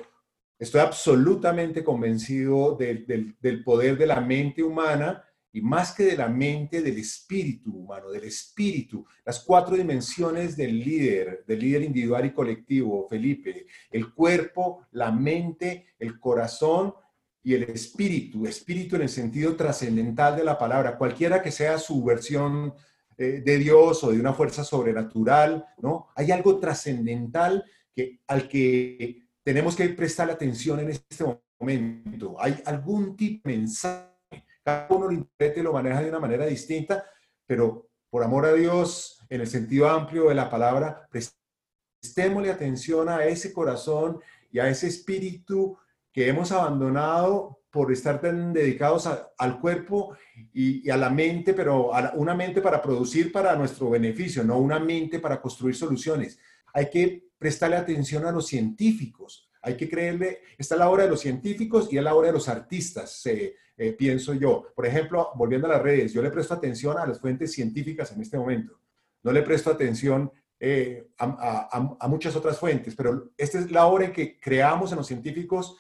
estoy 0.59 0.81
absolutamente 0.81 1.83
convencido 1.83 2.76
del, 2.76 3.37
del 3.40 3.64
poder 3.64 3.98
de 3.98 4.07
la 4.07 4.20
mente 4.20 4.62
humana 4.62 5.24
y 5.52 5.61
más 5.61 5.92
que 5.92 6.05
de 6.05 6.16
la 6.16 6.28
mente, 6.28 6.81
del 6.81 6.96
espíritu 6.96 7.76
humano, 7.76 8.11
del 8.11 8.24
espíritu, 8.24 9.05
las 9.24 9.40
cuatro 9.40 9.76
dimensiones 9.76 10.57
del 10.57 10.78
líder, 10.78 11.44
del 11.46 11.59
líder 11.59 11.83
individual 11.83 12.24
y 12.24 12.33
colectivo, 12.33 13.07
Felipe, 13.09 13.66
el 13.90 14.14
cuerpo, 14.14 14.87
la 14.92 15.12
mente, 15.12 15.88
el 15.98 16.18
corazón 16.18 16.94
y 17.42 17.55
el 17.55 17.64
espíritu, 17.64 18.46
espíritu 18.46 18.96
en 18.96 19.02
el 19.02 19.09
sentido 19.11 19.55
trascendental 19.55 20.37
de 20.37 20.44
la 20.44 20.57
palabra, 20.57 20.96
cualquiera 20.96 21.42
que 21.42 21.50
sea 21.50 21.76
su 21.78 22.02
versión 22.02 22.72
de 23.40 23.58
Dios 23.58 24.02
o 24.04 24.12
de 24.12 24.20
una 24.20 24.35
fuerza 24.35 24.64
sobrenatural, 24.64 25.64
¿no? 25.78 26.08
Hay 26.14 26.30
algo 26.30 26.58
trascendental 26.58 27.64
que, 27.94 28.20
al 28.26 28.48
que 28.48 29.22
tenemos 29.42 29.76
que 29.76 29.88
prestar 29.90 30.30
atención 30.30 30.80
en 30.80 30.90
este 30.90 31.24
momento. 31.58 32.37
Hay 32.38 32.62
algún 32.64 33.16
tipo 33.16 33.48
de 33.48 33.56
mensaje, 33.56 34.44
cada 34.64 34.87
uno 34.90 35.06
lo 35.06 35.12
interpreta 35.12 35.61
y 35.61 35.62
lo 35.62 35.72
maneja 35.72 36.02
de 36.02 36.08
una 36.08 36.20
manera 36.20 36.46
distinta, 36.46 37.04
pero 37.46 37.88
por 38.11 38.22
amor 38.22 38.46
a 38.46 38.52
Dios, 38.52 39.24
en 39.28 39.40
el 39.40 39.46
sentido 39.46 39.88
amplio 39.88 40.28
de 40.28 40.35
la 40.35 40.50
palabra, 40.50 41.08
prestémosle 41.11 42.50
atención 42.50 43.08
a 43.08 43.24
ese 43.24 43.52
corazón 43.52 44.20
y 44.50 44.58
a 44.58 44.68
ese 44.68 44.87
espíritu 44.87 45.78
que 46.12 46.28
hemos 46.28 46.52
abandonado 46.52 47.62
por 47.72 47.90
estar 47.90 48.20
tan 48.20 48.52
dedicados 48.52 49.08
al 49.38 49.58
cuerpo 49.58 50.14
y, 50.52 50.88
a 50.90 50.96
la 50.98 51.08
mente, 51.08 51.54
pero 51.54 51.92
a 51.94 52.12
una 52.14 52.35
mente 52.35 52.61
para 52.61 52.82
producir 52.82 53.32
para 53.32 53.56
nuestro 53.56 53.88
beneficio, 53.88 54.44
no 54.44 54.58
una 54.58 54.78
mente 54.78 55.18
para 55.18 55.40
construir 55.40 55.74
soluciones. 55.74 56.38
Hay 56.74 56.90
que 56.90 57.30
prestarle 57.38 57.76
atención 57.76 58.26
a 58.26 58.30
los 58.30 58.46
científicos, 58.46 59.50
hay 59.62 59.78
que 59.78 59.88
creerle, 59.88 60.40
está 60.58 60.76
la 60.76 60.90
hora 60.90 61.04
de 61.04 61.08
los 61.08 61.20
científicos 61.20 61.90
y 61.90 61.96
es 61.96 62.04
la 62.04 62.14
hora 62.14 62.26
de 62.26 62.35
los 62.35 62.46
artistas, 62.46 63.24
eh, 63.24 63.56
eh, 63.78 63.92
pienso 63.94 64.35
yo. 64.35 64.66
Por 64.76 64.85
ejemplo, 64.85 65.30
volviendo 65.35 65.66
a 65.66 65.70
las 65.70 65.82
redes, 65.82 66.12
yo 66.12 66.20
le 66.20 66.30
presto 66.30 66.52
atención 66.52 66.98
a 66.98 67.06
las 67.06 67.20
fuentes 67.20 67.52
científicas 67.52 68.12
en 68.12 68.20
este 68.20 68.37
momento, 68.37 68.78
no 69.22 69.32
le 69.32 69.42
presto 69.42 69.70
atención 69.70 70.30
eh, 70.61 71.08
a, 71.18 71.96
a 71.98 72.08
muchas 72.08 72.37
otras 72.37 72.58
fuentes, 72.58 72.94
pero 72.94 73.32
esta 73.38 73.58
es 73.58 73.70
la 73.70 73.87
hora 73.87 74.04
en 74.04 74.12
que 74.12 74.38
creamos 74.38 74.92
en 74.92 74.98
los 74.98 75.06
científicos 75.06 75.78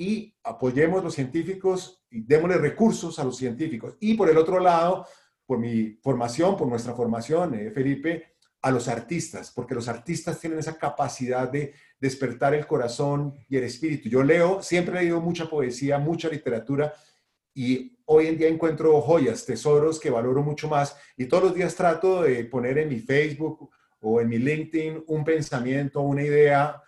y 0.00 0.34
apoyemos 0.44 1.04
los 1.04 1.14
científicos 1.14 2.02
y 2.08 2.22
démosle 2.22 2.56
recursos 2.56 3.18
a 3.18 3.24
los 3.24 3.36
científicos. 3.36 3.98
Y 4.00 4.14
por 4.14 4.30
el 4.30 4.38
otro 4.38 4.58
lado, 4.58 5.06
por 5.44 5.58
mi 5.58 5.98
formación, 6.02 6.56
por 6.56 6.66
nuestra 6.68 6.94
formación, 6.94 7.54
eh, 7.54 7.70
Felipe, 7.70 8.32
a 8.62 8.70
los 8.70 8.88
artistas, 8.88 9.52
porque 9.54 9.74
los 9.74 9.88
artistas 9.88 10.40
tienen 10.40 10.58
esa 10.58 10.78
capacidad 10.78 11.50
de 11.50 11.74
despertar 12.00 12.54
el 12.54 12.66
corazón 12.66 13.34
y 13.46 13.58
el 13.58 13.64
espíritu. 13.64 14.08
Yo 14.08 14.22
leo, 14.22 14.62
siempre 14.62 14.96
he 14.96 15.02
leído 15.02 15.20
mucha 15.20 15.50
poesía, 15.50 15.98
mucha 15.98 16.30
literatura 16.30 16.94
y 17.52 17.98
hoy 18.06 18.28
en 18.28 18.38
día 18.38 18.48
encuentro 18.48 19.02
joyas, 19.02 19.44
tesoros 19.44 20.00
que 20.00 20.08
valoro 20.08 20.42
mucho 20.42 20.66
más 20.66 20.96
y 21.14 21.26
todos 21.26 21.42
los 21.42 21.54
días 21.54 21.74
trato 21.74 22.22
de 22.22 22.42
poner 22.46 22.78
en 22.78 22.88
mi 22.88 23.00
Facebook 23.00 23.68
o 24.00 24.18
en 24.22 24.30
mi 24.30 24.38
LinkedIn 24.38 25.04
un 25.08 25.24
pensamiento, 25.24 26.00
una 26.00 26.22
idea, 26.22 26.80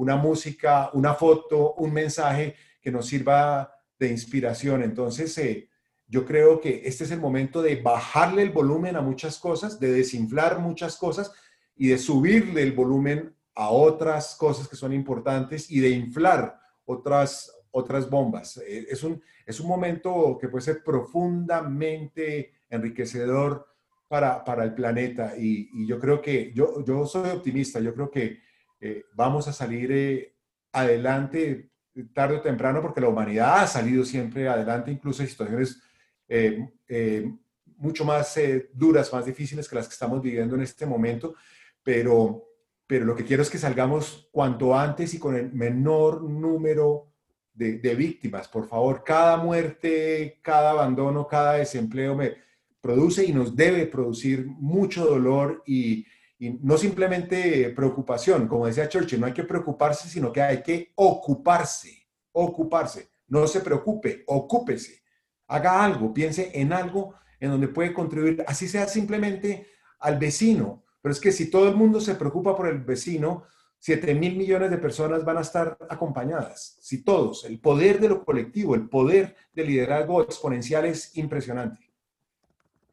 una 0.00 0.16
música, 0.16 0.90
una 0.94 1.12
foto, 1.12 1.74
un 1.74 1.92
mensaje 1.92 2.54
que 2.80 2.90
nos 2.90 3.06
sirva 3.06 3.70
de 3.98 4.08
inspiración. 4.08 4.82
Entonces, 4.82 5.36
eh, 5.36 5.68
yo 6.08 6.24
creo 6.24 6.58
que 6.58 6.80
este 6.86 7.04
es 7.04 7.10
el 7.10 7.20
momento 7.20 7.60
de 7.60 7.76
bajarle 7.76 8.42
el 8.42 8.50
volumen 8.50 8.96
a 8.96 9.02
muchas 9.02 9.38
cosas, 9.38 9.78
de 9.78 9.92
desinflar 9.92 10.58
muchas 10.58 10.96
cosas 10.96 11.30
y 11.76 11.88
de 11.88 11.98
subirle 11.98 12.62
el 12.62 12.72
volumen 12.72 13.36
a 13.54 13.68
otras 13.68 14.36
cosas 14.36 14.68
que 14.68 14.76
son 14.76 14.94
importantes 14.94 15.70
y 15.70 15.80
de 15.80 15.90
inflar 15.90 16.58
otras, 16.86 17.54
otras 17.70 18.08
bombas. 18.08 18.56
Eh, 18.56 18.86
es 18.88 19.04
un, 19.04 19.22
es 19.44 19.60
un 19.60 19.68
momento 19.68 20.38
que 20.40 20.48
puede 20.48 20.64
ser 20.64 20.82
profundamente 20.82 22.52
enriquecedor 22.70 23.66
para, 24.08 24.42
para 24.44 24.64
el 24.64 24.72
planeta 24.72 25.34
y, 25.36 25.68
y, 25.74 25.86
yo 25.86 25.98
creo 25.98 26.22
que 26.22 26.52
yo, 26.54 26.82
yo 26.86 27.06
soy 27.06 27.28
optimista, 27.30 27.80
yo 27.80 27.94
creo 27.94 28.10
que 28.10 28.40
eh, 28.80 29.04
vamos 29.12 29.46
a 29.46 29.52
salir 29.52 29.92
eh, 29.92 30.34
adelante 30.72 31.70
tarde 32.14 32.36
o 32.36 32.40
temprano, 32.40 32.80
porque 32.80 33.00
la 33.00 33.08
humanidad 33.08 33.60
ha 33.60 33.66
salido 33.66 34.04
siempre 34.04 34.48
adelante, 34.48 34.90
incluso 34.90 35.22
en 35.22 35.28
situaciones 35.28 35.82
eh, 36.28 37.30
mucho 37.76 38.04
más 38.04 38.38
duras, 38.72 39.12
más 39.12 39.26
difíciles 39.26 39.68
que 39.68 39.74
las 39.74 39.86
que 39.86 39.92
estamos 39.92 40.22
viviendo 40.22 40.54
en 40.54 40.62
este 40.62 40.86
momento, 40.86 41.34
pero, 41.82 42.44
pero 42.86 43.04
lo 43.04 43.14
que 43.14 43.24
quiero 43.24 43.42
es 43.42 43.50
que 43.50 43.58
salgamos 43.58 44.28
cuanto 44.30 44.74
antes 44.78 45.12
y 45.12 45.18
con 45.18 45.36
el 45.36 45.52
menor 45.52 46.22
número 46.22 47.12
de, 47.52 47.78
de 47.78 47.94
víctimas. 47.94 48.48
Por 48.48 48.66
favor, 48.66 49.02
cada 49.04 49.36
muerte, 49.36 50.38
cada 50.40 50.70
abandono, 50.70 51.26
cada 51.26 51.54
desempleo 51.54 52.14
me 52.14 52.36
produce 52.80 53.24
y 53.24 53.32
nos 53.32 53.54
debe 53.54 53.84
producir 53.86 54.46
mucho 54.46 55.04
dolor 55.04 55.62
y, 55.66 56.06
y 56.40 56.58
no 56.62 56.78
simplemente 56.78 57.68
preocupación, 57.76 58.48
como 58.48 58.66
decía 58.66 58.88
Churchill, 58.88 59.20
no 59.20 59.26
hay 59.26 59.34
que 59.34 59.44
preocuparse, 59.44 60.08
sino 60.08 60.32
que 60.32 60.40
hay 60.40 60.62
que 60.62 60.90
ocuparse, 60.94 62.08
ocuparse. 62.32 63.10
No 63.28 63.46
se 63.46 63.60
preocupe, 63.60 64.24
ocúpese. 64.26 65.02
Haga 65.48 65.84
algo, 65.84 66.14
piense 66.14 66.50
en 66.54 66.72
algo 66.72 67.14
en 67.38 67.50
donde 67.50 67.68
puede 67.68 67.92
contribuir, 67.92 68.42
así 68.46 68.68
sea 68.68 68.88
simplemente 68.88 69.66
al 69.98 70.18
vecino. 70.18 70.82
Pero 71.02 71.12
es 71.12 71.20
que 71.20 71.30
si 71.30 71.50
todo 71.50 71.68
el 71.68 71.76
mundo 71.76 72.00
se 72.00 72.14
preocupa 72.14 72.56
por 72.56 72.68
el 72.68 72.78
vecino, 72.78 73.44
7 73.78 74.14
mil 74.14 74.34
millones 74.34 74.70
de 74.70 74.78
personas 74.78 75.26
van 75.26 75.36
a 75.36 75.42
estar 75.42 75.76
acompañadas. 75.90 76.78
Si 76.80 77.04
todos, 77.04 77.44
el 77.44 77.60
poder 77.60 78.00
de 78.00 78.08
lo 78.08 78.24
colectivo, 78.24 78.74
el 78.74 78.88
poder 78.88 79.36
del 79.52 79.66
liderazgo 79.66 80.22
exponencial 80.22 80.86
es 80.86 81.14
impresionante. 81.18 81.90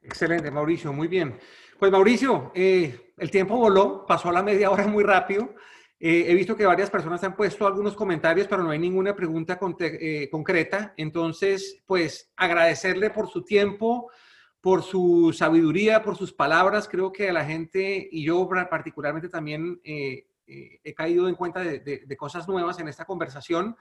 Excelente, 0.01 0.51
Mauricio, 0.51 0.91
muy 0.91 1.07
bien. 1.07 1.37
Pues 1.79 1.91
Mauricio, 1.91 2.51
eh, 2.55 3.13
el 3.17 3.29
tiempo 3.29 3.55
voló, 3.55 4.03
pasó 4.07 4.29
a 4.29 4.33
la 4.33 4.41
media 4.41 4.71
hora 4.71 4.87
muy 4.87 5.03
rápido. 5.03 5.53
Eh, 5.99 6.25
he 6.27 6.33
visto 6.33 6.55
que 6.55 6.65
varias 6.65 6.89
personas 6.89 7.23
han 7.23 7.35
puesto 7.35 7.67
algunos 7.67 7.95
comentarios, 7.95 8.47
pero 8.47 8.63
no 8.63 8.71
hay 8.71 8.79
ninguna 8.79 9.15
pregunta 9.15 9.59
eh, 9.79 10.27
concreta. 10.31 10.95
Entonces, 10.97 11.83
pues 11.85 12.31
agradecerle 12.35 13.11
por 13.11 13.29
su 13.29 13.43
tiempo, 13.43 14.09
por 14.59 14.81
su 14.81 15.35
sabiduría, 15.37 16.01
por 16.01 16.17
sus 16.17 16.33
palabras. 16.33 16.87
Creo 16.87 17.11
que 17.11 17.31
la 17.31 17.45
gente 17.45 18.09
y 18.11 18.25
yo 18.25 18.49
particularmente 18.71 19.29
también 19.29 19.79
he 19.83 20.93
caído 20.95 21.29
en 21.29 21.35
cuenta 21.35 21.59
de, 21.59 22.17
cosas 22.17 22.47
nuevas 22.47 22.79
en 22.79 22.87
esta 22.87 23.05
conversación. 23.05 23.77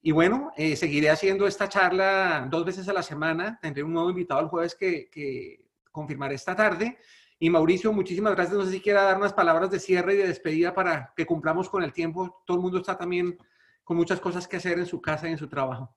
Y 0.00 0.12
bueno, 0.12 0.52
seguiré 0.76 1.10
haciendo 1.10 1.48
esta 1.48 1.68
charla 1.68 2.46
dos 2.48 2.64
veces 2.64 2.88
a 2.88 2.92
la 2.92 3.02
semana. 3.02 3.58
Tendré 3.60 3.82
un 3.82 3.92
nuevo 3.92 4.10
invitado 4.10 4.40
el 4.40 4.46
jueves 4.46 4.76
que 4.76 5.66
confirmaré 5.90 6.36
esta 6.36 6.54
tarde. 6.54 6.98
Y 7.42 7.50
Mauricio, 7.50 7.92
muchísimas 7.92 8.36
gracias. 8.36 8.56
No 8.56 8.64
sé 8.64 8.70
si 8.70 8.80
quiera 8.80 9.02
dar 9.02 9.16
unas 9.16 9.32
palabras 9.32 9.68
de 9.68 9.80
cierre 9.80 10.14
y 10.14 10.18
de 10.18 10.28
despedida 10.28 10.72
para 10.72 11.12
que 11.16 11.26
cumplamos 11.26 11.68
con 11.68 11.82
el 11.82 11.92
tiempo. 11.92 12.40
Todo 12.46 12.58
el 12.58 12.62
mundo 12.62 12.78
está 12.78 12.96
también 12.96 13.36
con 13.82 13.96
muchas 13.96 14.20
cosas 14.20 14.46
que 14.46 14.58
hacer 14.58 14.78
en 14.78 14.86
su 14.86 15.02
casa 15.02 15.28
y 15.28 15.32
en 15.32 15.38
su 15.38 15.48
trabajo. 15.48 15.92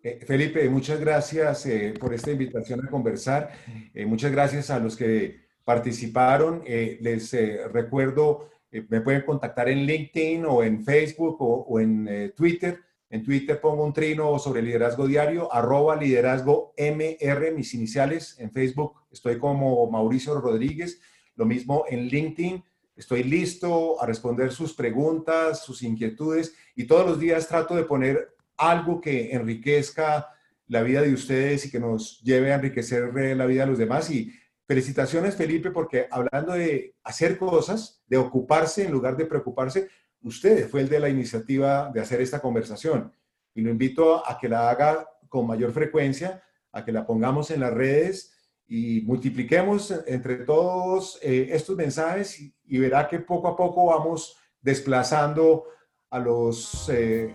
Eh, 0.00 0.24
Felipe, 0.24 0.68
muchas 0.68 1.00
gracias 1.00 1.66
eh, 1.66 1.92
por 1.98 2.14
esta 2.14 2.30
invitación 2.30 2.86
a 2.86 2.88
conversar. 2.88 3.50
Eh, 3.92 4.06
muchas 4.06 4.30
gracias 4.30 4.70
a 4.70 4.78
los 4.78 4.94
que 4.94 5.48
participaron. 5.64 6.62
les 6.64 7.32
recuerdo, 7.72 8.48
me 8.70 9.00
pueden 9.00 9.22
contactar 9.22 9.68
en 9.68 9.86
LinkedIn 9.86 10.44
o 10.46 10.62
en 10.62 10.84
Facebook 10.84 11.42
o, 11.42 11.64
o 11.68 11.80
en 11.80 12.32
Twitter. 12.36 12.78
En 13.08 13.22
Twitter 13.22 13.60
pongo 13.60 13.84
un 13.84 13.92
trino 13.92 14.38
sobre 14.38 14.62
liderazgo 14.62 15.06
diario, 15.06 15.52
arroba 15.52 15.94
liderazgo 15.94 16.74
MR, 16.76 17.52
mis 17.52 17.72
iniciales. 17.74 18.36
En 18.40 18.50
Facebook 18.50 18.94
estoy 19.10 19.38
como 19.38 19.88
Mauricio 19.90 20.40
Rodríguez. 20.40 21.00
Lo 21.36 21.44
mismo 21.44 21.84
en 21.88 22.06
LinkedIn. 22.06 22.64
Estoy 22.96 23.22
listo 23.22 24.02
a 24.02 24.06
responder 24.06 24.50
sus 24.52 24.74
preguntas, 24.74 25.62
sus 25.64 25.82
inquietudes 25.82 26.54
y 26.74 26.86
todos 26.86 27.06
los 27.06 27.20
días 27.20 27.46
trato 27.46 27.76
de 27.76 27.84
poner 27.84 28.34
algo 28.56 29.00
que 29.00 29.32
enriquezca 29.32 30.28
la 30.66 30.82
vida 30.82 31.02
de 31.02 31.12
ustedes 31.12 31.66
y 31.66 31.70
que 31.70 31.78
nos 31.78 32.20
lleve 32.22 32.52
a 32.52 32.56
enriquecer 32.56 33.14
la 33.36 33.46
vida 33.46 33.62
de 33.62 33.70
los 33.70 33.78
demás. 33.78 34.10
Y 34.10 34.32
felicitaciones, 34.66 35.36
Felipe, 35.36 35.70
porque 35.70 36.08
hablando 36.10 36.54
de 36.54 36.96
hacer 37.04 37.38
cosas, 37.38 38.02
de 38.08 38.16
ocuparse 38.16 38.84
en 38.84 38.92
lugar 38.92 39.16
de 39.16 39.26
preocuparse, 39.26 39.88
usted 40.22 40.68
fue 40.68 40.80
el 40.82 40.88
de 40.88 41.00
la 41.00 41.08
iniciativa 41.08 41.90
de 41.92 42.00
hacer 42.00 42.20
esta 42.20 42.40
conversación. 42.40 43.12
Y 43.54 43.62
lo 43.62 43.70
invito 43.70 44.26
a 44.26 44.38
que 44.38 44.48
la 44.48 44.70
haga 44.70 45.08
con 45.28 45.46
mayor 45.46 45.72
frecuencia, 45.72 46.42
a 46.72 46.84
que 46.84 46.92
la 46.92 47.06
pongamos 47.06 47.50
en 47.50 47.60
las 47.60 47.72
redes 47.72 48.36
y 48.68 49.02
multipliquemos 49.02 49.94
entre 50.06 50.36
todos 50.36 51.18
eh, 51.22 51.48
estos 51.52 51.76
mensajes 51.76 52.40
y, 52.40 52.78
verá 52.78 53.08
que 53.08 53.20
poco 53.20 53.48
a 53.48 53.56
poco 53.56 53.86
vamos 53.86 54.36
desplazando 54.60 55.64
a 56.10 56.18
los 56.18 56.88
eh, 56.88 57.34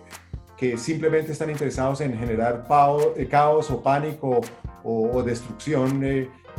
que 0.57 0.77
simplemente 0.77 1.31
están 1.31 1.49
interesados 1.49 2.01
en 2.01 2.17
generar 2.17 2.65
eh, 3.15 3.27
caos 3.27 3.71
o 3.71 3.81
pánico 3.81 4.41
o, 4.83 5.23
destrucción 5.23 6.03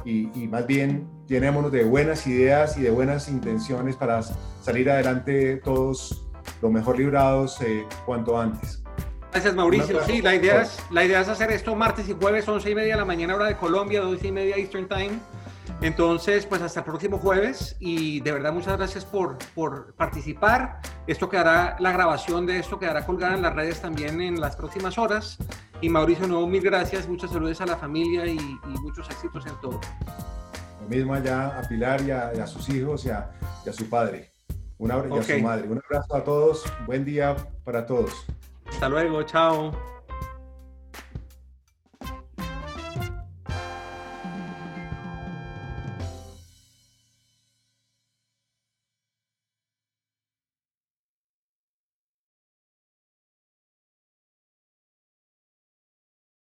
y, 0.04 0.30
y, 0.34 0.48
más 0.48 0.66
bien 0.66 1.08
llenémonos 1.32 1.72
de 1.72 1.82
buenas 1.84 2.26
ideas 2.26 2.76
y 2.76 2.82
de 2.82 2.90
buenas 2.90 3.28
intenciones 3.28 3.96
para 3.96 4.20
salir 4.60 4.90
adelante 4.90 5.56
todos 5.56 6.26
lo 6.60 6.70
mejor 6.70 6.98
librados 6.98 7.60
eh, 7.62 7.86
cuanto 8.04 8.38
antes. 8.38 8.82
Gracias 9.32 9.54
Mauricio. 9.54 10.04
Sí, 10.04 10.20
la 10.20 10.34
idea, 10.34 10.60
es, 10.60 10.78
la 10.90 11.04
idea 11.04 11.22
es 11.22 11.28
hacer 11.28 11.50
esto 11.50 11.74
martes 11.74 12.06
y 12.08 12.12
jueves, 12.12 12.46
11 12.46 12.70
y 12.70 12.74
media 12.74 12.94
de 12.94 13.00
la 13.00 13.06
mañana 13.06 13.34
hora 13.34 13.46
de 13.46 13.56
Colombia, 13.56 14.02
12 14.02 14.26
y 14.26 14.32
media 14.32 14.56
Eastern 14.56 14.86
Time. 14.88 15.18
Entonces, 15.80 16.44
pues 16.44 16.60
hasta 16.60 16.80
el 16.80 16.86
próximo 16.86 17.18
jueves 17.18 17.76
y 17.80 18.20
de 18.20 18.30
verdad 18.30 18.52
muchas 18.52 18.76
gracias 18.76 19.06
por, 19.06 19.38
por 19.54 19.94
participar. 19.94 20.80
Esto 21.06 21.30
quedará, 21.30 21.76
la 21.80 21.92
grabación 21.92 22.44
de 22.44 22.58
esto 22.58 22.78
quedará 22.78 23.06
colgada 23.06 23.34
en 23.34 23.42
las 23.42 23.54
redes 23.54 23.80
también 23.80 24.20
en 24.20 24.38
las 24.38 24.54
próximas 24.54 24.98
horas. 24.98 25.38
Y 25.80 25.88
Mauricio, 25.88 26.28
nuevo 26.28 26.46
mil 26.46 26.62
gracias, 26.62 27.08
muchas 27.08 27.30
saludos 27.30 27.60
a 27.62 27.66
la 27.66 27.76
familia 27.76 28.26
y, 28.26 28.36
y 28.36 28.80
muchos 28.82 29.08
éxitos 29.08 29.46
en 29.46 29.58
todo. 29.62 29.80
Lo 30.82 30.88
mismo 30.88 31.14
allá 31.14 31.58
a 31.58 31.62
Pilar 31.62 32.02
y 32.02 32.10
a, 32.10 32.46
sus 32.46 32.68
hijos 32.68 33.06
y 33.06 33.10
a, 33.10 33.30
su 33.72 33.88
padre. 33.88 34.30
Un 34.78 34.90
abrazo, 34.90 35.16
y 35.16 35.18
a 35.18 35.22
su 35.22 35.42
madre. 35.42 35.68
Un 35.68 35.80
abrazo 35.84 36.16
a 36.16 36.24
todos. 36.24 36.64
Buen 36.86 37.04
día 37.04 37.36
para 37.64 37.86
todos. 37.86 38.26
Hasta 38.66 38.88
luego. 38.88 39.22
Chao. 39.22 39.72